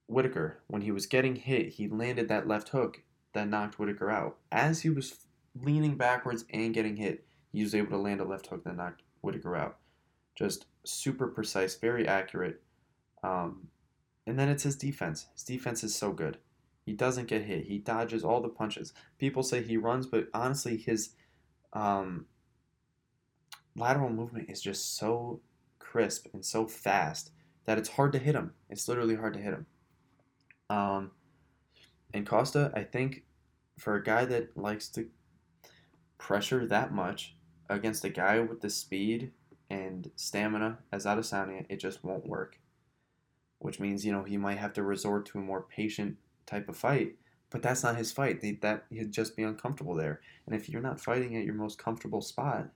Whittaker, 0.07 0.59
when 0.67 0.81
he 0.81 0.91
was 0.91 1.07
getting 1.07 1.35
hit, 1.35 1.69
he 1.73 1.87
landed 1.87 2.27
that 2.29 2.47
left 2.47 2.69
hook 2.69 3.03
that 3.33 3.49
knocked 3.49 3.77
Whittaker 3.77 4.09
out. 4.09 4.37
As 4.51 4.81
he 4.81 4.89
was 4.89 5.27
leaning 5.55 5.97
backwards 5.97 6.45
and 6.51 6.73
getting 6.73 6.95
hit, 6.95 7.25
he 7.51 7.63
was 7.63 7.75
able 7.75 7.91
to 7.91 7.97
land 7.97 8.21
a 8.21 8.25
left 8.25 8.47
hook 8.47 8.63
that 8.63 8.77
knocked 8.77 9.01
Whittaker 9.21 9.55
out. 9.55 9.77
Just 10.35 10.65
super 10.89 11.27
precise, 11.27 11.75
very 11.75 12.07
accurate. 12.07 12.61
Um, 13.23 13.67
and 14.25 14.37
then 14.37 14.49
it's 14.49 14.63
his 14.63 14.75
defense. 14.75 15.27
His 15.33 15.43
defense 15.43 15.83
is 15.83 15.95
so 15.95 16.11
good. 16.11 16.37
He 16.85 16.93
doesn't 16.93 17.27
get 17.27 17.43
hit. 17.43 17.65
He 17.65 17.77
dodges 17.77 18.23
all 18.23 18.41
the 18.41 18.49
punches. 18.49 18.93
People 19.17 19.43
say 19.43 19.61
he 19.61 19.77
runs, 19.77 20.07
but 20.07 20.27
honestly, 20.33 20.77
his 20.77 21.11
um, 21.73 22.25
lateral 23.75 24.09
movement 24.09 24.49
is 24.49 24.61
just 24.61 24.97
so 24.97 25.41
crisp 25.77 26.27
and 26.33 26.43
so 26.43 26.67
fast 26.67 27.31
that 27.65 27.77
it's 27.77 27.89
hard 27.89 28.11
to 28.13 28.19
hit 28.19 28.35
him. 28.35 28.53
It's 28.69 28.87
literally 28.87 29.15
hard 29.15 29.33
to 29.33 29.39
hit 29.39 29.53
him. 29.53 29.65
Um, 30.69 31.11
and 32.13 32.25
Costa, 32.25 32.71
I 32.75 32.83
think, 32.83 33.23
for 33.77 33.95
a 33.95 34.03
guy 34.03 34.25
that 34.25 34.57
likes 34.57 34.89
to 34.89 35.07
pressure 36.17 36.65
that 36.67 36.93
much 36.93 37.35
against 37.69 38.03
a 38.03 38.09
guy 38.09 38.39
with 38.39 38.61
the 38.61 38.69
speed 38.69 39.31
and 39.69 40.11
stamina 40.15 40.79
as 40.91 41.05
Adesanya, 41.05 41.65
it 41.69 41.77
just 41.77 42.03
won't 42.03 42.27
work. 42.27 42.59
Which 43.59 43.79
means, 43.79 44.05
you 44.05 44.11
know, 44.11 44.23
he 44.23 44.37
might 44.37 44.57
have 44.57 44.73
to 44.73 44.83
resort 44.83 45.25
to 45.27 45.37
a 45.37 45.41
more 45.41 45.61
patient 45.61 46.17
type 46.45 46.69
of 46.69 46.77
fight, 46.77 47.15
but 47.49 47.61
that's 47.61 47.83
not 47.83 47.97
his 47.97 48.11
fight. 48.11 48.41
That 48.61 48.85
he'd 48.89 49.11
just 49.11 49.35
be 49.35 49.43
uncomfortable 49.43 49.95
there. 49.95 50.21
And 50.45 50.55
if 50.55 50.69
you're 50.69 50.81
not 50.81 51.01
fighting 51.01 51.35
at 51.35 51.45
your 51.45 51.55
most 51.55 51.77
comfortable 51.77 52.21
spot 52.21 52.69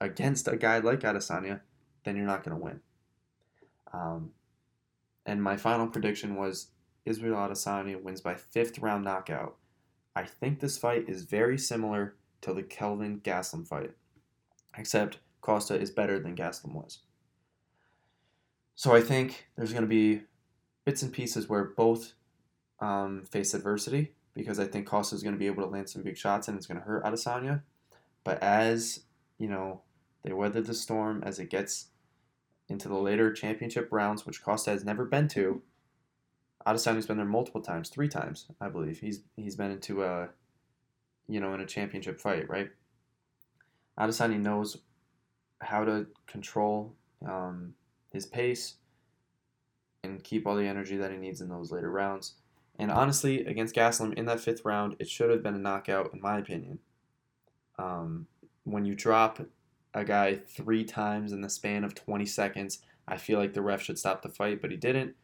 against 0.00 0.48
a 0.48 0.56
guy 0.56 0.78
like 0.78 1.00
Adesanya, 1.00 1.60
then 2.04 2.16
you're 2.16 2.26
not 2.26 2.42
going 2.42 2.56
to 2.56 2.62
win. 2.62 2.80
Um, 3.92 4.30
and 5.26 5.42
my 5.42 5.56
final 5.56 5.86
prediction 5.86 6.36
was 6.36 6.68
Israel 7.04 7.36
Adesanya 7.36 8.02
wins 8.02 8.20
by 8.20 8.34
fifth 8.34 8.78
round 8.78 9.04
knockout. 9.04 9.56
I 10.16 10.24
think 10.24 10.60
this 10.60 10.78
fight 10.78 11.08
is 11.08 11.24
very 11.24 11.58
similar 11.58 12.14
to 12.42 12.54
the 12.54 12.62
Kelvin 12.62 13.20
Gastelum 13.20 13.66
fight, 13.66 13.92
except 14.76 15.18
Costa 15.44 15.78
is 15.78 15.90
better 15.90 16.18
than 16.18 16.34
Gastelum 16.34 16.72
was. 16.72 17.00
So 18.74 18.94
I 18.94 19.02
think 19.02 19.46
there's 19.56 19.72
going 19.72 19.84
to 19.84 19.88
be 19.88 20.22
bits 20.86 21.02
and 21.02 21.12
pieces 21.12 21.50
where 21.50 21.64
both 21.64 22.14
um, 22.80 23.24
face 23.30 23.52
adversity 23.52 24.14
because 24.32 24.58
I 24.58 24.64
think 24.64 24.86
Costa 24.86 25.14
is 25.14 25.22
going 25.22 25.34
to 25.34 25.38
be 25.38 25.46
able 25.46 25.62
to 25.62 25.68
land 25.68 25.90
some 25.90 26.02
big 26.02 26.16
shots 26.16 26.48
and 26.48 26.56
it's 26.56 26.66
going 26.66 26.80
to 26.80 26.86
hurt 26.86 27.04
Adesanya. 27.04 27.60
But 28.24 28.42
as 28.42 29.00
you 29.38 29.46
know, 29.46 29.82
they 30.22 30.32
weather 30.32 30.62
the 30.62 30.72
storm 30.72 31.22
as 31.22 31.38
it 31.38 31.50
gets 31.50 31.88
into 32.70 32.88
the 32.88 32.94
later 32.94 33.30
championship 33.30 33.88
rounds, 33.90 34.24
which 34.24 34.42
Costa 34.42 34.70
has 34.70 34.82
never 34.82 35.04
been 35.04 35.28
to. 35.28 35.60
Adesanya's 36.66 37.06
been 37.06 37.18
there 37.18 37.26
multiple 37.26 37.60
times, 37.60 37.90
three 37.90 38.08
times, 38.08 38.46
I 38.62 38.70
believe. 38.70 39.00
He's 39.00 39.20
he's 39.36 39.56
been 39.56 39.70
into 39.70 40.02
a, 40.02 40.30
you 41.28 41.38
know, 41.38 41.52
in 41.52 41.60
a 41.60 41.66
championship 41.66 42.18
fight, 42.18 42.48
right? 42.48 42.70
Adesanya 44.00 44.40
knows 44.40 44.78
how 45.64 45.84
to 45.84 46.06
control 46.26 46.94
um, 47.26 47.74
his 48.10 48.26
pace 48.26 48.74
and 50.02 50.22
keep 50.22 50.46
all 50.46 50.56
the 50.56 50.66
energy 50.66 50.96
that 50.96 51.10
he 51.10 51.16
needs 51.16 51.40
in 51.40 51.48
those 51.48 51.72
later 51.72 51.90
rounds. 51.90 52.34
And 52.78 52.90
honestly, 52.90 53.44
against 53.46 53.74
Gastelum 53.74 54.14
in 54.14 54.26
that 54.26 54.40
fifth 54.40 54.64
round, 54.64 54.96
it 54.98 55.08
should 55.08 55.30
have 55.30 55.42
been 55.42 55.54
a 55.54 55.58
knockout, 55.58 56.10
in 56.12 56.20
my 56.20 56.38
opinion. 56.38 56.80
Um, 57.78 58.26
when 58.64 58.84
you 58.84 58.94
drop 58.94 59.40
a 59.94 60.04
guy 60.04 60.34
three 60.34 60.84
times 60.84 61.32
in 61.32 61.40
the 61.40 61.48
span 61.48 61.84
of 61.84 61.94
20 61.94 62.26
seconds, 62.26 62.80
I 63.06 63.16
feel 63.16 63.38
like 63.38 63.52
the 63.52 63.62
ref 63.62 63.82
should 63.82 63.98
stop 63.98 64.22
the 64.22 64.28
fight, 64.28 64.60
but 64.60 64.70
he 64.70 64.76
didn't. 64.76 65.14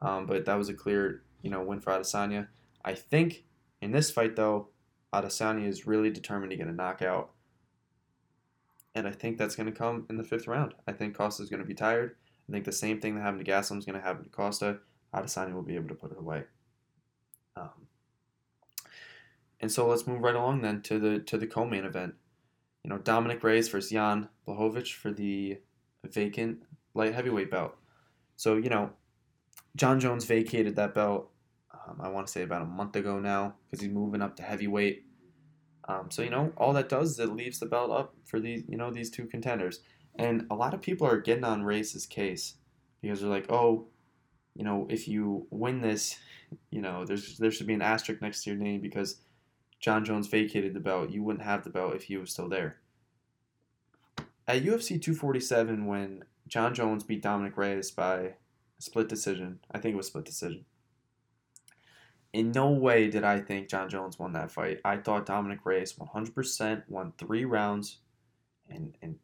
Um, 0.00 0.26
but 0.26 0.44
that 0.46 0.58
was 0.58 0.68
a 0.68 0.74
clear, 0.74 1.22
you 1.42 1.50
know, 1.50 1.62
win 1.62 1.80
for 1.80 1.92
Adesanya. 1.92 2.48
I 2.84 2.94
think 2.94 3.44
in 3.80 3.92
this 3.92 4.10
fight, 4.10 4.36
though, 4.36 4.68
Adesanya 5.12 5.68
is 5.68 5.86
really 5.86 6.10
determined 6.10 6.50
to 6.50 6.56
get 6.56 6.66
a 6.66 6.72
knockout. 6.72 7.30
And 8.94 9.08
I 9.08 9.10
think 9.10 9.38
that's 9.38 9.56
going 9.56 9.70
to 9.70 9.76
come 9.76 10.06
in 10.08 10.16
the 10.16 10.24
fifth 10.24 10.46
round. 10.46 10.74
I 10.86 10.92
think 10.92 11.16
Costa 11.16 11.42
is 11.42 11.50
going 11.50 11.62
to 11.62 11.66
be 11.66 11.74
tired. 11.74 12.14
I 12.48 12.52
think 12.52 12.64
the 12.64 12.72
same 12.72 13.00
thing 13.00 13.14
that 13.14 13.22
happened 13.22 13.44
to 13.44 13.50
Gastelum 13.50 13.78
is 13.78 13.84
going 13.84 13.98
to 13.98 14.04
happen 14.04 14.24
to 14.24 14.30
Costa. 14.30 14.78
Adesanya 15.14 15.52
will 15.52 15.62
be 15.62 15.76
able 15.76 15.88
to 15.88 15.94
put 15.94 16.12
it 16.12 16.18
away. 16.18 16.44
Um, 17.56 17.88
and 19.60 19.70
so 19.72 19.86
let's 19.86 20.06
move 20.06 20.20
right 20.20 20.34
along 20.34 20.62
then 20.62 20.82
to 20.82 20.98
the 20.98 21.20
to 21.20 21.38
the 21.38 21.46
co-main 21.46 21.84
event. 21.84 22.14
You 22.82 22.90
know, 22.90 22.98
Dominic 22.98 23.42
Reyes 23.42 23.68
versus 23.68 23.90
Jan 23.90 24.28
Blachowicz 24.46 24.92
for 24.92 25.10
the 25.10 25.58
vacant 26.04 26.64
light 26.92 27.14
heavyweight 27.14 27.50
belt. 27.50 27.74
So 28.36 28.56
you 28.56 28.68
know, 28.68 28.90
Jon 29.76 30.00
Jones 30.00 30.24
vacated 30.24 30.76
that 30.76 30.94
belt. 30.94 31.30
Um, 31.72 32.00
I 32.00 32.08
want 32.08 32.26
to 32.26 32.32
say 32.32 32.42
about 32.42 32.62
a 32.62 32.66
month 32.66 32.96
ago 32.96 33.18
now 33.18 33.54
because 33.64 33.82
he's 33.82 33.92
moving 33.92 34.22
up 34.22 34.36
to 34.36 34.42
heavyweight. 34.42 35.03
Um, 35.88 36.10
so 36.10 36.22
you 36.22 36.30
know, 36.30 36.52
all 36.56 36.72
that 36.72 36.88
does 36.88 37.12
is 37.12 37.18
it 37.18 37.30
leaves 37.30 37.58
the 37.58 37.66
belt 37.66 37.90
up 37.90 38.14
for 38.24 38.40
these 38.40 38.64
you 38.68 38.76
know 38.76 38.90
these 38.90 39.10
two 39.10 39.26
contenders. 39.26 39.80
And 40.16 40.46
a 40.50 40.54
lot 40.54 40.74
of 40.74 40.80
people 40.80 41.06
are 41.06 41.18
getting 41.18 41.44
on 41.44 41.64
Reyes' 41.64 42.06
case 42.06 42.54
because 43.02 43.20
they're 43.20 43.30
like, 43.30 43.50
oh, 43.50 43.88
you 44.54 44.64
know, 44.64 44.86
if 44.88 45.08
you 45.08 45.46
win 45.50 45.80
this, 45.80 46.16
you 46.70 46.80
know, 46.80 47.04
there's 47.04 47.38
there 47.38 47.50
should 47.50 47.66
be 47.66 47.74
an 47.74 47.82
asterisk 47.82 48.22
next 48.22 48.44
to 48.44 48.50
your 48.50 48.58
name 48.58 48.80
because 48.80 49.20
Jon 49.80 50.04
Jones 50.04 50.28
vacated 50.28 50.72
the 50.72 50.80
belt. 50.80 51.10
You 51.10 51.22
wouldn't 51.22 51.44
have 51.44 51.64
the 51.64 51.70
belt 51.70 51.94
if 51.94 52.04
he 52.04 52.16
was 52.16 52.30
still 52.30 52.48
there. 52.48 52.78
At 54.46 54.62
UFC 54.62 55.00
247, 55.00 55.86
when 55.86 56.24
Jon 56.46 56.74
Jones 56.74 57.02
beat 57.02 57.22
Dominic 57.22 57.56
Reyes 57.56 57.90
by 57.90 58.34
split 58.78 59.08
decision, 59.08 59.60
I 59.70 59.78
think 59.78 59.94
it 59.94 59.96
was 59.96 60.06
split 60.06 60.24
decision. 60.24 60.64
In 62.34 62.50
no 62.50 62.68
way 62.68 63.08
did 63.08 63.22
I 63.22 63.38
think 63.38 63.68
Jon 63.68 63.88
Jones 63.88 64.18
won 64.18 64.32
that 64.32 64.50
fight. 64.50 64.80
I 64.84 64.96
thought 64.96 65.24
Dominic 65.24 65.60
Reyes 65.64 65.92
100% 65.92 66.82
won 66.88 67.12
three 67.16 67.44
rounds, 67.44 67.98
and 68.68 68.98
and 69.00 69.20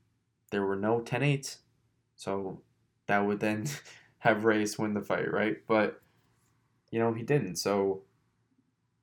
there 0.53 0.65
were 0.65 0.77
no 0.77 1.01
10 1.01 1.23
8s. 1.23 1.57
So 2.15 2.63
that 3.09 3.27
would 3.27 3.41
then 3.41 3.67
have 4.19 4.45
Reyes 4.45 4.79
win 4.79 4.95
the 4.95 5.01
fight, 5.01 5.29
right? 5.33 5.57
But, 5.67 6.01
you 6.93 7.01
know, 7.01 7.13
he 7.13 7.25
didn't. 7.25 7.57
So 7.57 8.03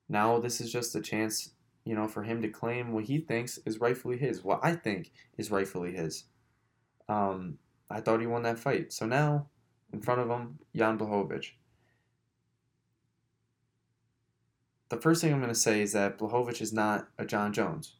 now 0.08 0.38
this 0.38 0.62
is 0.62 0.72
just 0.72 0.96
a 0.96 1.02
chance, 1.02 1.50
you 1.84 1.94
know, 1.94 2.08
for 2.08 2.22
him 2.22 2.40
to 2.40 2.48
claim 2.48 2.92
what 2.92 3.04
he 3.04 3.18
thinks 3.18 3.58
is 3.66 3.78
rightfully 3.78 4.16
his, 4.16 4.42
what 4.42 4.60
I 4.62 4.72
think 4.72 5.12
is 5.36 5.50
rightfully 5.50 5.92
his. 5.92 6.24
Um, 7.10 7.58
I 7.90 8.00
thought 8.00 8.20
he 8.20 8.26
won 8.26 8.44
that 8.44 8.58
fight. 8.58 8.90
So 8.90 9.04
now, 9.04 9.48
in 9.92 10.00
front 10.00 10.22
of 10.22 10.30
him, 10.30 10.60
Jan 10.74 10.96
Blachowicz. 10.96 11.50
The 14.88 14.96
first 14.96 15.20
thing 15.20 15.32
I'm 15.32 15.40
going 15.40 15.52
to 15.52 15.58
say 15.58 15.82
is 15.82 15.92
that 15.92 16.18
Blachowicz 16.18 16.62
is 16.62 16.72
not 16.72 17.08
a 17.18 17.26
Jon 17.26 17.52
Jones. 17.52 17.96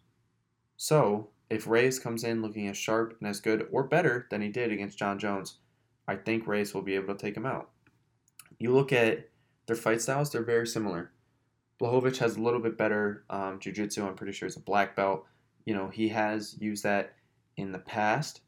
So, 0.76 1.30
if 1.50 1.66
Reyes 1.66 1.98
comes 1.98 2.24
in 2.24 2.42
looking 2.42 2.68
as 2.68 2.76
sharp 2.76 3.16
and 3.20 3.28
as 3.28 3.40
good 3.40 3.66
or 3.70 3.84
better 3.84 4.26
than 4.30 4.42
he 4.42 4.48
did 4.48 4.72
against 4.72 4.98
Jon 4.98 5.18
Jones, 5.18 5.58
I 6.06 6.16
think 6.16 6.46
Reyes 6.46 6.72
will 6.72 6.82
be 6.82 6.94
able 6.94 7.14
to 7.14 7.20
take 7.20 7.36
him 7.36 7.46
out. 7.46 7.70
You 8.58 8.72
look 8.72 8.92
at 8.92 9.28
their 9.66 9.76
fight 9.76 10.00
styles, 10.00 10.30
they're 10.30 10.42
very 10.42 10.66
similar. 10.66 11.12
Blachowicz 11.80 12.16
has 12.18 12.36
a 12.36 12.42
little 12.42 12.60
bit 12.60 12.78
better 12.78 13.24
um, 13.30 13.60
jiu-jitsu. 13.60 14.06
I'm 14.06 14.14
pretty 14.14 14.32
sure 14.32 14.48
he's 14.48 14.56
a 14.56 14.60
black 14.60 14.96
belt. 14.96 15.24
You 15.64 15.74
know, 15.74 15.88
he 15.88 16.08
has 16.08 16.56
used 16.58 16.82
that 16.84 17.14
in 17.56 17.72
the 17.72 17.78
past, 17.78 18.40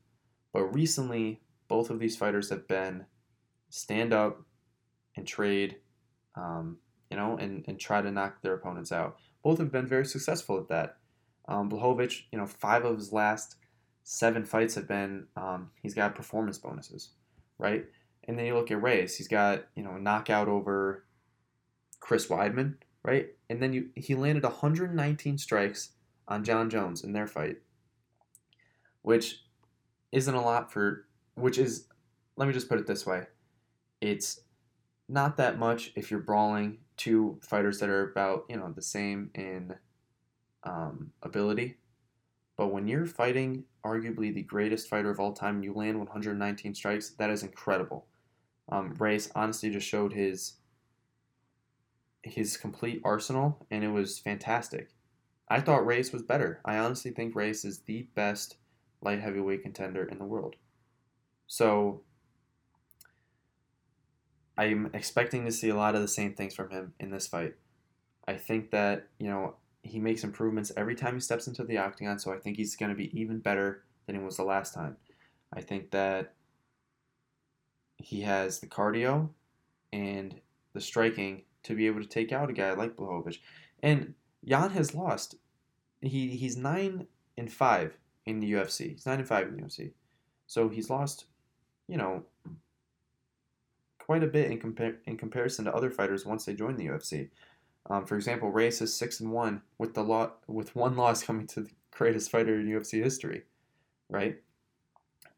but 0.53 0.65
recently 0.75 1.41
both 1.69 1.91
of 1.91 1.99
these 2.01 2.17
fighters 2.17 2.51
have 2.51 2.67
been 2.67 3.05
stand 3.69 4.13
up 4.13 4.43
and 5.17 5.27
trade, 5.27 5.77
um, 6.35 6.79
you 7.11 7.17
know, 7.17 7.37
and, 7.37 7.65
and 7.67 7.79
try 7.79 8.01
to 8.01 8.11
knock 8.11 8.43
their 8.43 8.55
opponents 8.55 8.93
out. 8.93 9.17
Both 9.43 9.59
have 9.59 9.73
been 9.73 9.87
very 9.87 10.07
successful 10.07 10.59
at 10.59 10.69
that. 10.69 10.97
Um, 11.49 11.69
Blachowicz, 11.69 12.23
you 12.31 12.39
know, 12.39 12.47
five 12.47 12.85
of 12.85 12.97
his 12.97 13.13
last 13.13 13.57
seven 14.05 14.45
fights 14.45 14.75
have 14.75 14.89
been 14.89 15.27
um, 15.37 15.71
he's 15.83 15.95
got 15.95 16.15
performance 16.15 16.59
bonuses, 16.59 17.11
right? 17.59 17.85
And 18.25 18.39
then 18.39 18.47
you 18.47 18.55
look 18.55 18.71
at 18.71 18.83
Reyes, 18.83 19.17
he's 19.17 19.29
got 19.29 19.65
you 19.75 19.83
know 19.83 19.93
a 19.93 20.01
knockout 20.01 20.49
over 20.49 21.05
Chris 21.99 22.27
Weidman, 22.27 22.77
right? 23.03 23.29
And 23.49 23.63
then 23.63 23.73
you 23.73 23.91
he 23.97 24.15
landed 24.15 24.45
119 24.45 25.39
strikes 25.39 25.91
on 26.29 26.45
Jon 26.45 26.71
Jones 26.71 27.03
in 27.03 27.13
their 27.13 27.27
fight, 27.27 27.57
which 29.03 29.43
isn't 30.13 30.35
a 30.35 30.43
lot 30.43 30.73
for 30.73 31.07
which 31.35 31.59
is 31.59 31.87
let 32.37 32.47
me 32.47 32.55
just 32.55 32.69
put 32.69 32.79
it 32.79 32.87
this 32.87 33.07
way. 33.07 33.27
It's 34.01 34.41
not 35.09 35.37
that 35.39 35.59
much 35.59 35.93
if 35.97 36.11
you're 36.11 36.21
brawling 36.21 36.79
two 37.01 37.39
fighters 37.43 37.79
that 37.79 37.89
are 37.89 38.11
about, 38.11 38.45
you 38.51 38.59
know, 38.59 38.71
the 38.71 38.83
same 38.83 39.31
in 39.35 39.75
um, 40.65 41.11
ability. 41.23 41.79
But 42.59 42.75
when 42.75 42.87
you're 42.87 43.07
fighting 43.07 43.65
arguably 43.87 44.35
the 44.35 44.43
greatest 44.43 44.87
fighter 44.87 45.09
of 45.09 45.19
all 45.19 45.33
time, 45.33 45.63
you 45.63 45.73
land 45.73 45.99
119 45.99 46.75
strikes, 46.75 47.11
that 47.19 47.31
is 47.31 47.43
incredible. 47.43 48.07
Um, 48.71 48.95
honestly 49.35 49.71
just 49.71 49.89
showed 49.89 50.13
his 50.13 50.57
his 52.23 52.59
complete 52.59 53.01
arsenal, 53.03 53.65
and 53.71 53.83
it 53.83 53.89
was 53.89 54.19
fantastic. 54.19 54.91
I 55.49 55.63
thought 55.63 55.87
Reyes 55.87 56.13
was 56.13 56.23
better. 56.23 56.61
I 56.67 56.77
honestly 56.77 57.13
think 57.13 57.35
Reyes 57.35 57.65
is 57.65 57.79
the 57.79 58.09
best 58.15 58.57
light 59.01 59.21
heavyweight 59.21 59.63
contender 59.63 60.05
in 60.05 60.19
the 60.19 60.27
world. 60.27 60.57
So 61.47 62.03
I'm 64.61 64.91
expecting 64.93 65.47
to 65.47 65.53
see 65.53 65.71
a 65.71 65.75
lot 65.75 65.95
of 65.95 66.03
the 66.03 66.09
same 66.09 66.35
things 66.35 66.55
from 66.55 66.69
him 66.71 66.93
in 67.01 67.11
this 67.11 67.27
fight. 67.27 67.55
I 68.29 68.35
think 68.35 68.71
that, 68.73 69.07
you 69.19 69.31
know, 69.31 69.55
he 69.83 69.99
makes 69.99 70.23
improvements 70.23 70.71
every 70.77 70.95
time 70.95 71.15
he 71.15 71.21
steps 71.21 71.47
into 71.47 71.65
the 71.65 71.79
octagon, 71.79 72.19
so 72.19 72.31
I 72.31 72.37
think 72.37 72.59
he's 72.59 72.77
going 72.77 72.91
to 72.91 72.97
be 72.97 73.19
even 73.19 73.39
better 73.39 73.85
than 74.05 74.17
he 74.17 74.23
was 74.23 74.37
the 74.37 74.45
last 74.45 74.75
time. 74.75 74.99
I 75.51 75.63
think 75.63 75.93
that 75.93 76.35
he 77.97 78.21
has 78.21 78.61
the 78.61 78.67
cardio 78.67 79.31
and 79.95 80.39
the 80.75 80.81
striking 80.83 81.45
to 81.63 81.75
be 81.75 81.87
able 81.87 82.03
to 82.03 82.07
take 82.07 82.31
out 82.31 82.51
a 82.51 82.53
guy 82.53 82.75
like 82.75 82.97
Blachowicz. 82.97 83.39
And 83.83 84.13
Jan 84.45 84.71
has 84.73 84.95
lost. 84.95 85.37
He 86.03 86.29
he's 86.29 86.57
nine 86.57 87.07
and 87.39 87.51
five 87.51 87.97
in 88.27 88.41
the 88.41 88.53
UFC. 88.53 88.91
He's 88.91 89.07
nine 89.07 89.21
and 89.21 89.29
five 89.29 89.49
in 89.49 89.57
the 89.57 89.63
UFC. 89.63 89.93
So 90.47 90.69
he's 90.69 90.91
lost, 90.91 91.25
you 91.89 91.97
know, 91.97 92.25
quite 94.11 94.25
a 94.25 94.27
bit 94.27 94.51
in 94.51 94.59
compar- 94.59 94.97
in 95.07 95.17
comparison 95.17 95.65
to 95.65 95.73
other 95.73 95.89
fighters 95.89 96.27
once 96.27 96.45
they 96.45 96.53
join 96.53 96.75
the 96.75 96.89
UFC. 96.89 97.29
Um, 97.89 98.07
for 98.07 98.17
example, 98.17 98.51
Reyes 98.51 98.81
is 98.81 98.93
six 98.93 99.21
and 99.21 99.31
one 99.31 99.63
with 99.79 99.95
the 99.95 100.03
lot 100.03 100.39
with 100.49 100.75
one 100.75 100.97
loss 101.03 101.23
coming 101.23 101.47
to 101.47 101.61
the 101.61 101.71
greatest 101.93 102.29
fighter 102.29 102.59
in 102.59 102.67
UFC 102.67 103.01
history, 103.01 103.45
right? 104.09 104.43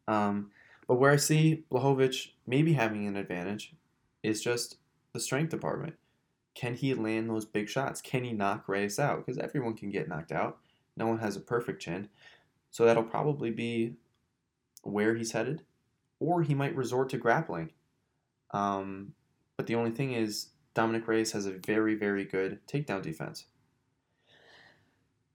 Um, 0.09 0.53
but 0.89 0.95
where 0.95 1.11
I 1.11 1.17
see 1.17 1.65
Blachowicz 1.71 2.29
maybe 2.47 2.73
having 2.73 3.07
an 3.07 3.19
advantage 3.19 3.75
is 4.23 4.41
just 4.43 4.79
the 5.13 5.21
strength 5.21 5.51
department. 5.51 5.93
Can 6.55 6.75
he 6.75 6.95
land 6.95 7.29
those 7.29 7.45
big 7.45 7.69
shots? 7.69 8.01
Can 8.01 8.25
he 8.25 8.33
knock 8.33 8.67
Reyes 8.69 8.99
out? 8.99 9.27
Because 9.27 9.37
everyone 9.37 9.75
can 9.75 9.91
get 9.91 10.09
knocked 10.09 10.33
out. 10.33 10.57
No 10.97 11.07
one 11.07 11.19
has 11.19 11.37
a 11.37 11.41
perfect 11.41 11.83
chin. 11.83 12.09
So 12.71 12.87
that'll 12.87 13.03
probably 13.03 13.51
be 13.51 13.97
where 14.83 15.15
he's 15.15 15.33
headed. 15.33 15.61
Or 16.21 16.43
he 16.43 16.55
might 16.55 16.75
resort 16.75 17.11
to 17.11 17.19
grappling. 17.19 17.69
Um, 18.53 19.15
but 19.57 19.67
the 19.67 19.75
only 19.75 19.91
thing 19.91 20.13
is, 20.13 20.49
Dominic 20.75 21.07
Reyes 21.07 21.33
has 21.33 21.47
a 21.47 21.53
very, 21.53 21.95
very 21.95 22.25
good 22.25 22.59
takedown 22.67 23.03
defense. 23.03 23.47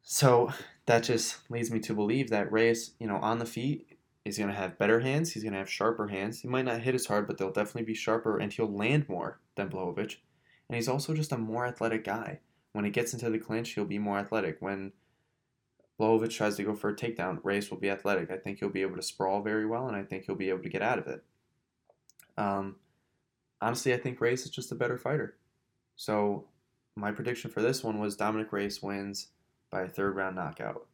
So 0.04 0.52
that 0.86 1.04
just 1.04 1.38
leads 1.50 1.70
me 1.70 1.80
to 1.82 1.94
believe 1.94 2.30
that 2.30 2.52
Reyes, 2.52 2.92
you 3.00 3.08
know, 3.08 3.18
on 3.18 3.40
the 3.40 3.46
feet, 3.46 3.98
is 4.26 4.38
going 4.38 4.50
to 4.50 4.56
have 4.56 4.78
better 4.78 5.00
hands. 5.00 5.32
He's 5.32 5.44
going 5.44 5.54
to 5.54 5.60
have 5.60 5.70
sharper 5.70 6.08
hands. 6.08 6.42
He 6.42 6.48
might 6.48 6.66
not 6.66 6.82
hit 6.82 6.96
as 6.96 7.06
hard, 7.06 7.28
but 7.28 7.38
they'll 7.38 7.52
definitely 7.52 7.84
be 7.84 7.94
sharper, 7.94 8.38
and 8.38 8.52
he'll 8.52 8.72
land 8.72 9.08
more 9.10 9.40
than 9.56 9.70
Blachowicz. 9.70 10.18
And 10.70 10.76
he's 10.76 10.88
also 10.88 11.14
just 11.14 11.32
a 11.32 11.38
more 11.38 11.66
athletic 11.66 12.04
guy. 12.04 12.40
When 12.74 12.86
he 12.86 12.92
gets 12.92 13.14
into 13.14 13.30
the 13.30 13.40
clinch, 13.40 13.72
he'll 13.72 13.86
be 13.86 14.00
more 14.00 14.18
athletic. 14.18 14.58
When 14.60 14.92
Blachowicz 16.00 16.36
tries 16.36 16.56
to 16.58 16.64
go 16.64 16.76
for 16.76 16.90
a 16.90 16.96
takedown, 16.96 17.40
Reyes 17.44 17.70
will 17.70 17.78
be 17.78 17.90
athletic. 17.90 18.32
I 18.32 18.38
think 18.38 18.60
he'll 18.60 18.70
be 18.70 18.82
able 18.82 18.98
to 18.98 19.02
sprawl 19.02 19.42
very 19.42 19.66
well, 19.66 19.88
and 19.88 19.96
I 19.96 20.04
think 20.04 20.26
he'll 20.26 20.36
be 20.36 20.50
able 20.50 20.64
to 20.64 20.70
get 20.70 20.82
out 20.82 21.00
of 21.00 21.08
it. 21.08 21.24
Um, 22.38 22.76
honestly, 23.62 23.94
I 23.94 23.98
think 23.98 24.22
Reyes 24.22 24.44
is 24.44 24.52
just 24.52 24.72
a 24.72 24.76
better 24.76 24.98
fighter. 24.98 25.36
So 25.96 26.46
my 26.96 27.12
prediction 27.12 27.52
for 27.52 27.62
this 27.62 27.84
one 27.84 28.00
was 28.00 28.16
Dominic 28.16 28.52
Reyes 28.52 28.82
wins 28.82 29.28
by 29.72 29.82
a 29.82 29.88
third 29.88 30.16
round 30.16 30.36
knockout. 30.36 30.88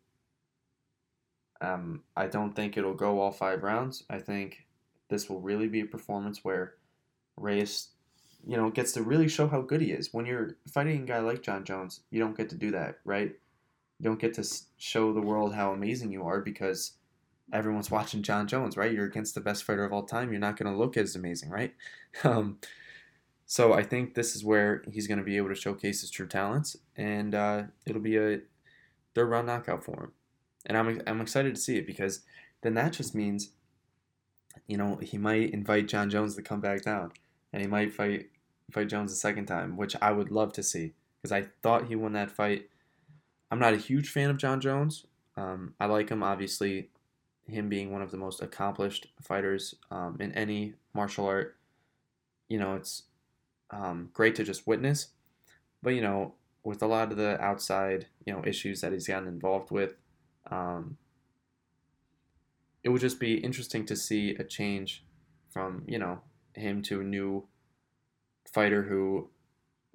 Um, 1.62 2.04
I 2.16 2.28
don't 2.28 2.54
think 2.54 2.76
it'll 2.76 2.94
go 2.94 3.20
all 3.20 3.32
five 3.32 3.64
rounds. 3.64 4.04
I 4.10 4.20
think 4.20 4.66
this 5.10 5.30
will 5.30 5.40
really 5.40 5.68
be 5.68 5.82
a 5.82 5.86
performance 5.86 6.44
where 6.44 6.76
Reyes, 7.38 7.90
you 8.46 8.58
know, 8.58 8.70
gets 8.70 8.92
to 8.94 9.04
really 9.04 9.30
show 9.30 9.48
how 9.48 9.62
good 9.62 9.82
he 9.82 9.92
is. 9.92 10.14
When 10.14 10.26
you're 10.26 10.58
fighting 10.68 11.04
a 11.04 11.06
guy 11.06 11.20
like 11.20 11.42
Jon 11.42 11.64
Jones, 11.64 12.02
you 12.10 12.20
don't 12.20 12.36
get 12.36 12.50
to 12.50 12.56
do 12.56 12.72
that, 12.72 13.00
right? 13.06 13.34
You 14.00 14.04
don't 14.04 14.20
get 14.20 14.34
to 14.36 14.48
show 14.78 15.14
the 15.14 15.22
world 15.22 15.54
how 15.54 15.72
amazing 15.72 16.12
you 16.12 16.24
are 16.24 16.42
because 16.42 16.94
everyone's 17.52 17.92
watching 17.92 18.24
Jon 18.24 18.48
Jones, 18.48 18.78
right? 18.78 18.92
You're 18.92 19.06
against 19.06 19.36
the 19.36 19.42
best 19.42 19.64
fighter 19.64 19.84
of 19.84 19.92
all 19.92 20.04
time. 20.04 20.32
You're 20.32 20.40
not 20.40 20.58
going 20.58 20.72
to 20.72 20.78
look 20.78 20.98
as 20.98 21.16
amazing, 21.16 21.50
right? 21.50 21.74
Um, 22.24 22.60
so 23.48 23.74
I 23.74 23.82
think 23.82 24.14
this 24.14 24.36
is 24.36 24.44
where 24.44 24.84
he's 24.92 25.08
going 25.08 25.18
to 25.18 25.24
be 25.24 25.38
able 25.38 25.50
to 25.50 25.56
showcase 25.56 26.02
his 26.02 26.12
true 26.12 26.28
talents, 26.28 26.78
and 26.96 27.34
uh, 27.34 27.64
it'll 27.88 28.02
be 28.02 28.18
a 28.18 28.42
third 29.16 29.30
round 29.30 29.48
knockout 29.48 29.84
for 29.84 30.06
him. 30.06 30.12
And 30.66 30.78
I'm 30.78 31.02
I'm 31.08 31.22
excited 31.22 31.56
to 31.56 31.62
see 31.62 31.78
it 31.78 31.88
because 31.88 32.22
then 32.62 32.76
that 32.76 32.94
just 32.94 33.16
means, 33.16 33.50
you 34.68 34.78
know, 34.78 34.98
he 34.98 35.18
might 35.18 35.52
invite 35.52 35.88
Jon 35.88 36.10
Jones 36.10 36.36
to 36.36 36.42
come 36.42 36.62
back 36.62 36.84
down, 36.84 37.12
and 37.52 37.62
he 37.62 37.68
might 37.68 37.94
fight 37.94 38.30
fight 38.72 38.90
Jones 38.90 39.12
a 39.12 39.16
second 39.16 39.48
time, 39.48 39.76
which 39.76 39.96
I 40.02 40.12
would 40.12 40.32
love 40.32 40.54
to 40.54 40.64
see 40.64 40.94
because 41.22 41.32
I 41.32 41.48
thought 41.62 41.88
he 41.88 41.96
won 41.96 42.14
that 42.14 42.32
fight. 42.32 42.70
I'm 43.52 43.60
not 43.60 43.74
a 43.74 43.78
huge 43.78 44.10
fan 44.10 44.30
of 44.30 44.38
Jon 44.38 44.62
Jones. 44.62 45.06
Um, 45.38 45.74
I 45.80 45.86
like 45.86 46.10
him, 46.10 46.24
obviously, 46.24 46.90
him 47.54 47.70
being 47.70 47.92
one 47.92 48.02
of 48.02 48.12
the 48.12 48.18
most 48.18 48.42
accomplished 48.42 49.08
fighters 49.22 49.76
um, 49.92 50.18
in 50.20 50.32
any 50.34 50.74
martial 50.94 51.26
art. 51.26 51.58
You 52.50 52.60
know, 52.60 52.76
it's 52.76 53.04
um, 53.72 54.10
great 54.14 54.36
to 54.36 54.44
just 54.44 54.68
witness, 54.68 55.08
but 55.82 55.92
you 55.92 56.02
know, 56.02 56.34
with 56.64 56.82
a 56.82 56.88
lot 56.88 57.12
of 57.12 57.18
the 57.18 57.40
outside, 57.42 58.08
you 58.26 58.34
know, 58.34 58.44
issues 58.46 58.82
that 58.82 58.94
he's 58.94 59.08
gotten 59.08 59.28
involved 59.28 59.72
with, 59.72 59.96
um, 60.50 60.98
it 62.84 62.90
would 62.90 63.02
just 63.02 63.20
be 63.20 63.36
interesting 63.36 63.86
to 63.86 63.96
see 63.96 64.36
a 64.36 64.44
change 64.44 65.04
from 65.50 65.84
you 65.88 66.00
know 66.00 66.22
him 66.56 66.82
to 66.84 67.02
a 67.02 67.04
new 67.04 67.48
fighter 68.52 68.84
who 68.84 69.30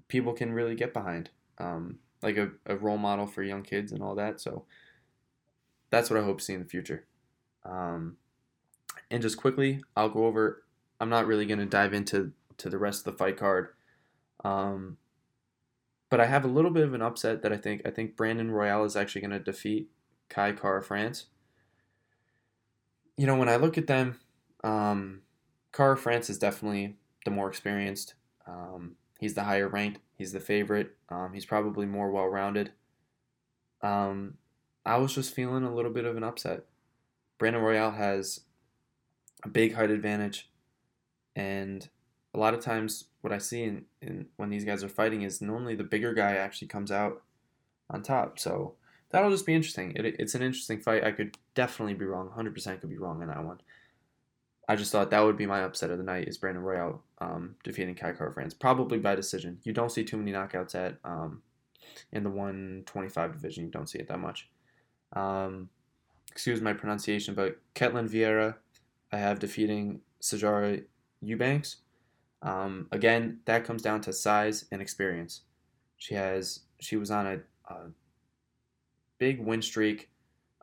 people 0.08 0.32
can 0.32 0.52
really 0.52 0.74
get 0.74 0.92
behind, 0.92 1.30
um, 1.58 1.98
like 2.22 2.36
a, 2.36 2.50
a 2.66 2.76
role 2.76 2.98
model 2.98 3.26
for 3.26 3.42
young 3.42 3.62
kids 3.62 3.92
and 3.92 4.02
all 4.02 4.14
that. 4.14 4.40
So 4.40 4.64
that's 5.90 6.10
what 6.10 6.18
I 6.18 6.24
hope 6.24 6.38
to 6.38 6.44
see 6.44 6.54
in 6.54 6.62
the 6.62 6.68
future. 6.68 7.04
Um, 7.68 8.16
and 9.10 9.22
just 9.22 9.36
quickly, 9.36 9.80
I'll 9.96 10.08
go 10.08 10.26
over. 10.26 10.64
I'm 11.00 11.10
not 11.10 11.26
really 11.26 11.46
going 11.46 11.60
to 11.60 11.66
dive 11.66 11.92
into 11.92 12.32
to 12.58 12.68
the 12.70 12.78
rest 12.78 13.06
of 13.06 13.12
the 13.12 13.18
fight 13.18 13.36
card. 13.36 13.68
Um, 14.44 14.96
but 16.10 16.20
I 16.20 16.26
have 16.26 16.44
a 16.44 16.48
little 16.48 16.70
bit 16.70 16.84
of 16.84 16.94
an 16.94 17.02
upset 17.02 17.42
that 17.42 17.52
I 17.52 17.56
think 17.56 17.82
I 17.86 17.90
think 17.90 18.16
Brandon 18.16 18.50
Royval 18.50 18.86
is 18.86 18.96
actually 18.96 19.20
going 19.20 19.32
to 19.32 19.38
defeat 19.38 19.90
Kai 20.28 20.52
Kara-France. 20.52 21.26
You 23.16 23.26
know, 23.26 23.36
when 23.36 23.48
I 23.48 23.56
look 23.56 23.76
at 23.76 23.86
them, 23.88 24.18
um, 24.64 25.22
Kara-France 25.72 26.30
is 26.30 26.38
definitely 26.38 26.96
the 27.24 27.30
more 27.30 27.48
experienced. 27.48 28.14
Um, 28.46 28.96
he's 29.18 29.34
the 29.34 29.44
higher 29.44 29.68
ranked. 29.68 30.00
He's 30.16 30.32
the 30.32 30.40
favorite. 30.40 30.96
Um, 31.10 31.32
he's 31.34 31.44
probably 31.46 31.86
more 31.86 32.10
well 32.10 32.26
rounded. 32.28 32.72
um, 33.82 34.38
I 34.86 34.96
was 34.96 35.14
just 35.14 35.34
feeling 35.34 35.64
a 35.64 35.74
little 35.74 35.92
bit 35.92 36.06
of 36.06 36.16
an 36.16 36.24
upset. 36.24 36.64
Brandon 37.38 37.62
Royval 37.62 37.96
has 37.96 38.40
a 39.44 39.48
big 39.48 39.74
height 39.74 39.90
advantage, 39.90 40.50
and 41.36 41.88
a 42.34 42.38
lot 42.38 42.54
of 42.54 42.60
times 42.60 43.04
what 43.20 43.32
I 43.32 43.38
see 43.38 43.62
in, 43.62 43.84
in 44.02 44.26
when 44.36 44.50
these 44.50 44.64
guys 44.64 44.84
are 44.84 44.88
fighting 44.88 45.22
is 45.22 45.40
normally 45.40 45.74
the 45.74 45.84
bigger 45.84 46.12
guy 46.12 46.32
actually 46.32 46.68
comes 46.68 46.90
out 46.90 47.22
on 47.90 48.02
top. 48.02 48.38
So 48.38 48.74
that'll 49.10 49.30
just 49.30 49.46
be 49.46 49.54
interesting. 49.54 49.92
It, 49.96 50.04
it's 50.18 50.34
an 50.34 50.42
interesting 50.42 50.80
fight. 50.80 51.04
I 51.04 51.12
could 51.12 51.36
definitely 51.54 51.94
be 51.94 52.04
wrong. 52.04 52.30
100% 52.36 52.80
could 52.80 52.90
be 52.90 52.98
wrong 52.98 53.22
in 53.22 53.28
that 53.28 53.44
one. 53.44 53.60
I 54.68 54.76
just 54.76 54.92
thought 54.92 55.10
that 55.10 55.24
would 55.24 55.38
be 55.38 55.46
my 55.46 55.62
upset 55.62 55.90
of 55.90 55.96
the 55.96 56.04
night 56.04 56.28
is 56.28 56.36
Brandon 56.36 56.62
Royval 56.62 56.98
um, 57.20 57.54
defeating 57.64 57.94
Kai 57.94 58.12
Kara-France, 58.12 58.52
probably 58.52 58.98
by 58.98 59.14
decision. 59.14 59.58
You 59.62 59.72
don't 59.72 59.90
see 59.90 60.04
too 60.04 60.18
many 60.18 60.30
knockouts 60.30 60.74
at 60.74 60.98
um, 61.04 61.40
in 62.12 62.22
the 62.22 62.28
125 62.28 63.32
division. 63.32 63.64
You 63.64 63.70
don't 63.70 63.88
see 63.88 63.98
it 63.98 64.08
that 64.08 64.18
much. 64.18 64.50
Um, 65.14 65.70
excuse 66.30 66.60
my 66.60 66.72
pronunciation, 66.72 67.34
but 67.34 67.58
Ketlen 67.74 68.08
Vieira, 68.08 68.56
I 69.12 69.18
have 69.18 69.38
defeating 69.38 70.00
Sijara 70.20 70.84
Eubanks. 71.20 71.76
Um, 72.42 72.86
again, 72.92 73.40
that 73.46 73.64
comes 73.64 73.82
down 73.82 74.00
to 74.02 74.12
size 74.12 74.66
and 74.70 74.80
experience. 74.80 75.42
She 75.96 76.14
has 76.14 76.60
she 76.80 76.96
was 76.96 77.10
on 77.10 77.26
a, 77.26 77.40
a 77.72 77.76
big 79.18 79.44
win 79.44 79.62
streak 79.62 80.10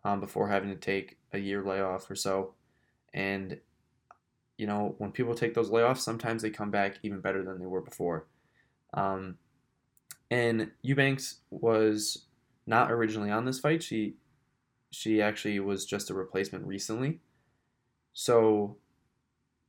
um, 0.05 0.21
before 0.21 0.47
having 0.47 0.69
to 0.69 0.75
take 0.77 1.17
a 1.33 1.37
year 1.37 1.61
layoff 1.61 2.09
or 2.09 2.15
so, 2.15 2.53
and 3.13 3.59
you 4.57 4.67
know, 4.67 4.95
when 4.97 5.11
people 5.11 5.35
take 5.35 5.53
those 5.53 5.69
layoffs, 5.69 5.99
sometimes 5.99 6.41
they 6.41 6.49
come 6.49 6.71
back 6.71 6.99
even 7.03 7.19
better 7.19 7.43
than 7.43 7.59
they 7.59 7.65
were 7.65 7.81
before. 7.81 8.27
Um, 8.93 9.37
and 10.31 10.71
Eubanks 10.81 11.41
was 11.49 12.25
not 12.65 12.91
originally 12.91 13.31
on 13.31 13.45
this 13.45 13.59
fight. 13.59 13.83
She 13.83 14.15
she 14.95 15.21
actually 15.21 15.59
was 15.59 15.85
just 15.85 16.09
a 16.09 16.13
replacement 16.13 16.65
recently. 16.65 17.19
So, 18.13 18.77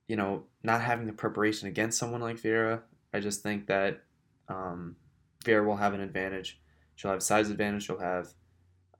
you 0.06 0.14
know, 0.14 0.44
not 0.62 0.82
having 0.82 1.06
the 1.06 1.12
preparation 1.12 1.66
against 1.66 1.98
someone 1.98 2.20
like 2.20 2.38
Vera, 2.38 2.82
I 3.12 3.18
just 3.18 3.42
think 3.42 3.66
that 3.66 4.04
um, 4.48 4.96
Vera 5.44 5.66
will 5.66 5.76
have 5.76 5.94
an 5.94 6.00
advantage. 6.00 6.60
She'll 6.94 7.10
have 7.10 7.22
size 7.22 7.50
advantage. 7.50 7.84
She'll 7.84 7.98
have 7.98 8.34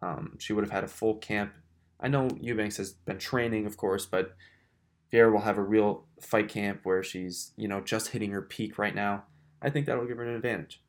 um, 0.03 0.37
she 0.39 0.53
would 0.53 0.65
have 0.65 0.73
had 0.73 0.85
a 0.85 0.89
full 0.89 1.17
camp. 1.17 1.53
I 2.01 2.09
know 2.09 2.29
Eubanks 2.41 2.77
has 2.77 2.93
been 2.93 3.19
training, 3.19 3.65
of 3.65 3.77
course, 3.77 4.05
but 4.05 4.37
Vera 5.11 5.31
will 5.31 5.41
have 5.41 5.59
a 5.59 5.63
real 5.63 6.05
fight 6.21 6.49
camp 6.49 6.81
where 6.83 7.03
she's, 7.03 7.53
you 7.57 7.69
know, 7.69 7.81
just 7.81 8.09
hitting 8.09 8.33
her 8.33 8.43
peak 8.43 8.79
right 8.79 8.95
now. 8.95 9.25
I 9.63 9.71
think 9.71 9.87
that'll 9.87 10.07
give 10.07 10.19
her 10.19 10.25
an 10.25 10.35
advantage. 10.35 10.83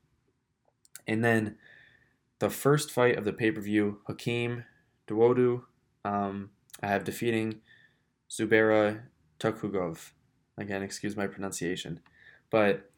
And 1.08 1.24
then 1.24 1.58
the 2.40 2.50
first 2.50 2.92
fight 2.92 3.18
of 3.18 3.24
the 3.24 3.34
pay 3.34 3.52
per 3.52 3.62
view, 3.62 4.02
Hakeem 4.08 4.66
Dawodu, 5.08 5.64
um, 6.06 6.50
I 6.82 6.88
have 6.88 7.04
defeating 7.04 7.62
Zubaira 8.30 9.02
Tukhugov. 9.40 10.12
Again, 10.58 10.84
excuse 10.84 11.16
my 11.16 11.28
pronunciation. 11.28 12.00
But 12.50 12.90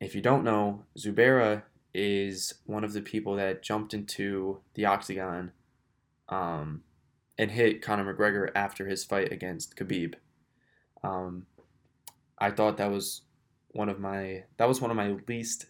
if 0.00 0.14
you 0.14 0.20
don't 0.20 0.44
know, 0.44 0.84
Zubaira 0.98 1.62
is 1.94 2.54
one 2.64 2.84
of 2.84 2.92
the 2.92 3.02
people 3.02 3.36
that 3.36 3.62
jumped 3.62 3.92
into 3.92 4.60
the 4.74 4.86
octagon 4.86 5.52
um, 6.28 6.82
and 7.38 7.50
hit 7.50 7.82
Conor 7.82 8.14
McGregor 8.14 8.50
after 8.54 8.86
his 8.86 9.04
fight 9.04 9.30
against 9.30 9.76
Khabib. 9.76 10.14
Um, 11.04 11.46
I 12.38 12.50
thought 12.50 12.78
that 12.78 12.90
was 12.90 13.22
one 13.68 13.88
of 13.88 13.98
my 13.98 14.44
that 14.56 14.68
was 14.68 14.80
one 14.80 14.90
of 14.90 14.96
my 14.96 15.16
least 15.28 15.66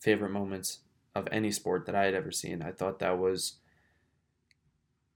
favorite 0.00 0.30
moments 0.30 0.80
of 1.14 1.28
any 1.30 1.50
sport 1.50 1.86
that 1.86 1.94
I 1.94 2.04
had 2.04 2.14
ever 2.14 2.30
seen. 2.30 2.62
I 2.62 2.72
thought 2.72 2.98
that 3.00 3.18
was 3.18 3.54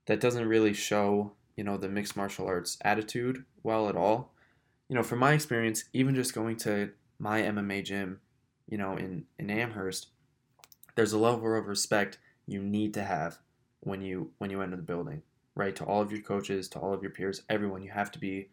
that 0.06 0.20
doesn't 0.20 0.48
really 0.48 0.72
show 0.72 1.32
you 1.56 1.64
know 1.64 1.76
the 1.76 1.88
mixed 1.88 2.16
martial 2.16 2.46
arts 2.46 2.78
attitude 2.82 3.44
well 3.62 3.88
at 3.88 3.96
all. 3.96 4.32
You 4.88 4.96
know, 4.96 5.02
from 5.02 5.20
my 5.20 5.32
experience, 5.32 5.84
even 5.92 6.14
just 6.14 6.34
going 6.34 6.56
to 6.58 6.90
my 7.18 7.42
MMA 7.42 7.84
gym, 7.84 8.20
you 8.68 8.78
know, 8.78 8.96
in 8.96 9.24
in 9.38 9.50
Amherst, 9.50 10.08
there's 10.96 11.12
a 11.12 11.18
level 11.18 11.56
of 11.56 11.66
respect 11.66 12.18
you 12.46 12.62
need 12.62 12.94
to 12.94 13.02
have 13.04 13.38
when 13.80 14.02
you 14.02 14.32
when 14.38 14.50
you 14.50 14.60
enter 14.60 14.76
the 14.76 14.82
building 14.82 15.22
right? 15.54 15.76
To 15.76 15.84
all 15.84 16.00
of 16.00 16.12
your 16.12 16.22
coaches, 16.22 16.68
to 16.70 16.78
all 16.78 16.94
of 16.94 17.02
your 17.02 17.10
peers, 17.10 17.42
everyone, 17.48 17.82
you 17.82 17.90
have 17.90 18.10
to 18.12 18.18
be 18.18 18.48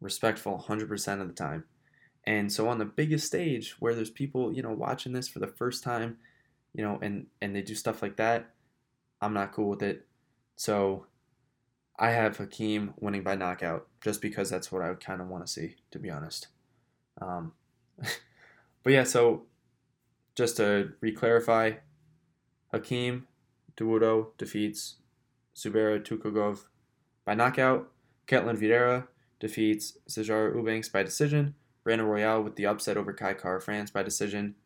respectful 0.00 0.64
100% 0.68 1.20
of 1.20 1.28
the 1.28 1.34
time. 1.34 1.64
And 2.24 2.52
so 2.52 2.68
on 2.68 2.78
the 2.78 2.84
biggest 2.84 3.26
stage 3.26 3.76
where 3.80 3.94
there's 3.94 4.10
people, 4.10 4.52
you 4.52 4.62
know, 4.62 4.72
watching 4.72 5.12
this 5.12 5.28
for 5.28 5.38
the 5.38 5.46
first 5.46 5.82
time, 5.82 6.18
you 6.74 6.84
know, 6.84 6.98
and 7.02 7.26
and 7.40 7.56
they 7.56 7.62
do 7.62 7.74
stuff 7.74 8.02
like 8.02 8.16
that, 8.16 8.50
I'm 9.20 9.32
not 9.32 9.52
cool 9.52 9.70
with 9.70 9.82
it. 9.82 10.06
So 10.60 11.06
I 11.98 12.10
have 12.10 12.36
Hakeem 12.36 12.92
winning 13.00 13.22
by 13.22 13.34
knockout 13.34 13.86
just 14.02 14.20
because 14.20 14.50
that's 14.50 14.70
what 14.70 14.82
I 14.82 14.92
kind 14.92 15.22
of 15.22 15.28
want 15.28 15.46
to 15.46 15.50
see, 15.50 15.76
to 15.90 15.98
be 15.98 16.10
honest. 16.10 16.48
Um, 17.18 17.52
but 18.82 18.92
yeah, 18.92 19.04
so 19.04 19.44
just 20.34 20.58
to 20.58 20.92
re-clarify, 21.00 21.76
Hakeem 22.74 23.26
Dawodu 23.74 24.36
defeats 24.36 24.96
Zubaira 25.56 25.98
Tukhugov 25.98 26.66
by 27.24 27.32
knockout. 27.32 27.90
Ketlen 28.26 28.58
Vieira 28.58 29.06
defeats 29.40 29.96
Sijara 30.10 30.54
Eubanks 30.54 30.90
by 30.90 31.02
decision. 31.02 31.54
Brandon 31.84 32.06
Royval 32.06 32.44
with 32.44 32.56
the 32.56 32.66
upset 32.66 32.98
over 32.98 33.14
Kai 33.14 33.32
Kara-France 33.32 33.92
by 33.92 34.02
decision. 34.02 34.56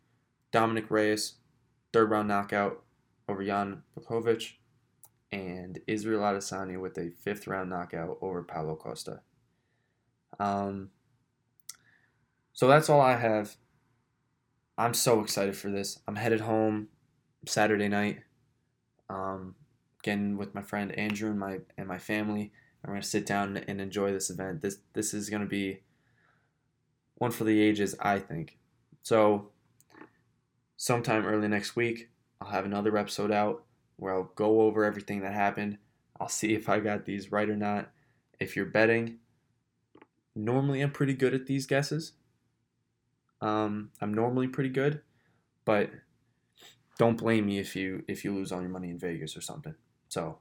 Dominic 0.50 0.90
Reyes, 0.90 1.34
third 1.92 2.10
round 2.10 2.26
knockout 2.26 2.82
over 3.28 3.44
Jan 3.44 3.84
Blachowicz. 3.96 4.54
And 5.34 5.80
Israel 5.88 6.20
Adesanya 6.20 6.80
with 6.80 6.96
a 6.96 7.10
fifth 7.10 7.48
round 7.48 7.70
knockout 7.70 8.18
over 8.20 8.42
Paulo 8.44 8.76
Costa. 8.76 9.20
Um, 10.38 10.90
so 12.52 12.68
that's 12.68 12.88
all 12.88 13.00
I 13.00 13.16
have. 13.16 13.56
I'm 14.78 14.94
so 14.94 15.20
excited 15.20 15.56
for 15.56 15.70
this. 15.70 15.98
I'm 16.06 16.14
headed 16.14 16.40
home 16.40 16.88
Saturday 17.46 17.88
night. 17.88 18.20
Um, 19.10 19.56
getting 20.04 20.36
with 20.36 20.54
my 20.54 20.62
friend 20.62 20.92
Andrew 20.92 21.30
and 21.30 21.38
my 21.38 21.58
and 21.76 21.88
my 21.88 21.98
family. 21.98 22.52
We're 22.84 22.94
gonna 22.94 23.02
sit 23.02 23.26
down 23.26 23.56
and 23.56 23.80
enjoy 23.80 24.12
this 24.12 24.30
event. 24.30 24.60
This 24.60 24.78
this 24.92 25.12
is 25.14 25.30
gonna 25.30 25.46
be 25.46 25.80
one 27.16 27.32
for 27.32 27.42
the 27.42 27.60
ages, 27.60 27.96
I 27.98 28.20
think. 28.20 28.58
So 29.02 29.50
sometime 30.76 31.26
early 31.26 31.48
next 31.48 31.74
week, 31.74 32.10
I'll 32.40 32.50
have 32.50 32.64
another 32.64 32.96
episode 32.96 33.32
out 33.32 33.63
where 33.96 34.14
I'll 34.14 34.30
go 34.34 34.62
over 34.62 34.84
everything 34.84 35.20
that 35.20 35.32
happened. 35.32 35.78
I'll 36.20 36.28
see 36.28 36.54
if 36.54 36.68
I 36.68 36.80
got 36.80 37.04
these 37.04 37.32
right 37.32 37.48
or 37.48 37.56
not. 37.56 37.90
If 38.40 38.56
you're 38.56 38.66
betting, 38.66 39.18
normally 40.34 40.80
I'm 40.80 40.90
pretty 40.90 41.14
good 41.14 41.34
at 41.34 41.46
these 41.46 41.66
guesses. 41.66 42.12
Um, 43.40 43.90
I'm 44.00 44.14
normally 44.14 44.48
pretty 44.48 44.70
good, 44.70 45.00
but 45.64 45.90
don't 46.98 47.18
blame 47.18 47.46
me 47.46 47.58
if 47.58 47.76
you 47.76 48.04
if 48.08 48.24
you 48.24 48.34
lose 48.34 48.52
all 48.52 48.60
your 48.60 48.70
money 48.70 48.90
in 48.90 48.98
Vegas 48.98 49.36
or 49.36 49.40
something. 49.40 49.74
So, 50.08 50.38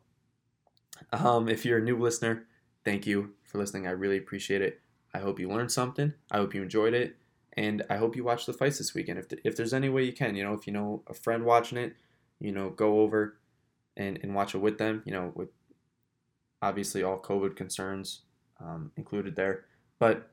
um, 1.11 1.49
if 1.49 1.65
you're 1.65 1.79
a 1.79 1.83
new 1.83 1.97
listener, 1.97 2.45
thank 2.85 3.05
you 3.05 3.33
for 3.43 3.57
listening. 3.57 3.87
I 3.87 3.91
really 3.91 4.17
appreciate 4.17 4.61
it. 4.61 4.81
I 5.13 5.19
hope 5.19 5.39
you 5.39 5.49
learned 5.49 5.71
something. 5.71 6.13
I 6.31 6.37
hope 6.37 6.53
you 6.53 6.61
enjoyed 6.61 6.93
it. 6.93 7.17
And 7.55 7.83
I 7.89 7.97
hope 7.97 8.15
you 8.15 8.23
watch 8.23 8.45
the 8.45 8.53
fights 8.53 8.79
this 8.79 8.95
weekend. 8.95 9.19
If, 9.19 9.27
if 9.43 9.55
there's 9.55 9.73
any 9.73 9.89
way 9.89 10.03
you 10.03 10.13
can, 10.13 10.35
you 10.35 10.43
know, 10.43 10.53
if 10.53 10.65
you 10.65 10.73
know 10.73 11.03
a 11.07 11.13
friend 11.13 11.45
watching 11.45 11.77
it, 11.77 11.95
you 12.39 12.51
know, 12.51 12.71
go 12.71 13.01
over 13.01 13.37
and, 13.95 14.19
and 14.21 14.35
watch 14.35 14.55
it 14.55 14.59
with 14.59 14.77
them, 14.77 15.03
you 15.05 15.11
know, 15.11 15.31
with 15.35 15.49
obviously 16.61 17.03
all 17.03 17.19
COVID 17.19 17.55
concerns 17.55 18.21
um, 18.59 18.91
included 18.95 19.35
there. 19.35 19.65
But 19.99 20.31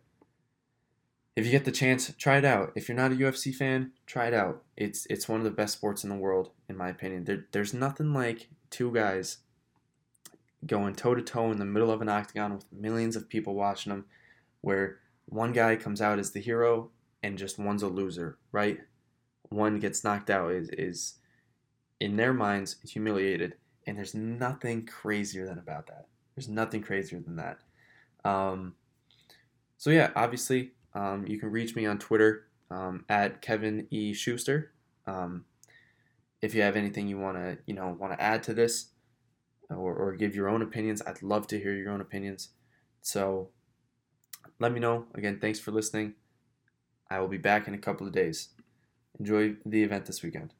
if 1.36 1.44
you 1.44 1.52
get 1.52 1.64
the 1.64 1.72
chance, 1.72 2.12
try 2.18 2.38
it 2.38 2.44
out. 2.44 2.72
If 2.74 2.88
you're 2.88 2.96
not 2.96 3.12
a 3.12 3.16
UFC 3.16 3.54
fan, 3.54 3.92
try 4.06 4.26
it 4.28 4.34
out. 4.34 4.62
It's 4.76 5.06
it's 5.06 5.28
one 5.28 5.40
of 5.40 5.44
the 5.44 5.50
best 5.50 5.74
sports 5.74 6.04
in 6.04 6.10
the 6.10 6.16
world, 6.16 6.50
in 6.68 6.76
my 6.76 6.88
opinion. 6.88 7.24
There, 7.24 7.46
there's 7.52 7.72
nothing 7.72 8.12
like 8.12 8.48
two 8.70 8.92
guys 8.92 9.38
going 10.66 10.94
toe 10.94 11.14
to 11.14 11.22
toe 11.22 11.50
in 11.50 11.58
the 11.58 11.64
middle 11.64 11.90
of 11.90 12.02
an 12.02 12.08
octagon 12.08 12.54
with 12.54 12.70
millions 12.72 13.16
of 13.16 13.28
people 13.28 13.54
watching 13.54 13.90
them, 13.90 14.04
where 14.60 14.98
one 15.26 15.52
guy 15.52 15.76
comes 15.76 16.02
out 16.02 16.18
as 16.18 16.32
the 16.32 16.40
hero 16.40 16.90
and 17.22 17.38
just 17.38 17.58
one's 17.58 17.82
a 17.82 17.88
loser, 17.88 18.38
right? 18.52 18.80
One 19.48 19.78
gets 19.78 20.04
knocked 20.04 20.30
out 20.30 20.52
is, 20.52 20.68
is 20.70 21.14
in 22.00 22.16
their 22.16 22.32
minds 22.32 22.76
humiliated, 22.88 23.54
and 23.86 23.96
there's 23.96 24.14
nothing 24.14 24.86
crazier 24.86 25.46
than 25.46 25.58
about 25.58 25.86
that. 25.86 26.06
There's 26.34 26.48
nothing 26.48 26.82
crazier 26.82 27.20
than 27.20 27.36
that. 27.36 27.58
Um, 28.24 28.74
so 29.76 29.90
yeah, 29.90 30.10
obviously, 30.16 30.72
um, 30.94 31.26
you 31.26 31.38
can 31.38 31.50
reach 31.50 31.76
me 31.76 31.86
on 31.86 31.98
Twitter 31.98 32.48
um, 32.70 33.04
at 33.08 33.42
Kevin 33.42 33.86
E 33.90 34.12
Schuster. 34.12 34.72
Um, 35.06 35.44
if 36.42 36.54
you 36.54 36.62
have 36.62 36.76
anything 36.76 37.06
you 37.08 37.18
want 37.18 37.36
to 37.36 37.58
you 37.66 37.74
know 37.74 37.96
want 37.98 38.12
to 38.12 38.22
add 38.22 38.42
to 38.42 38.54
this 38.54 38.88
or, 39.68 39.94
or 39.94 40.12
give 40.12 40.34
your 40.34 40.48
own 40.48 40.62
opinions 40.62 41.02
i'd 41.06 41.22
love 41.22 41.46
to 41.46 41.58
hear 41.58 41.74
your 41.74 41.90
own 41.90 42.00
opinions 42.00 42.50
so 43.02 43.48
let 44.58 44.72
me 44.72 44.80
know 44.80 45.06
again 45.14 45.38
thanks 45.40 45.58
for 45.58 45.70
listening 45.70 46.14
i 47.10 47.18
will 47.18 47.28
be 47.28 47.38
back 47.38 47.68
in 47.68 47.74
a 47.74 47.78
couple 47.78 48.06
of 48.06 48.12
days 48.12 48.50
enjoy 49.18 49.54
the 49.64 49.82
event 49.82 50.06
this 50.06 50.22
weekend 50.22 50.54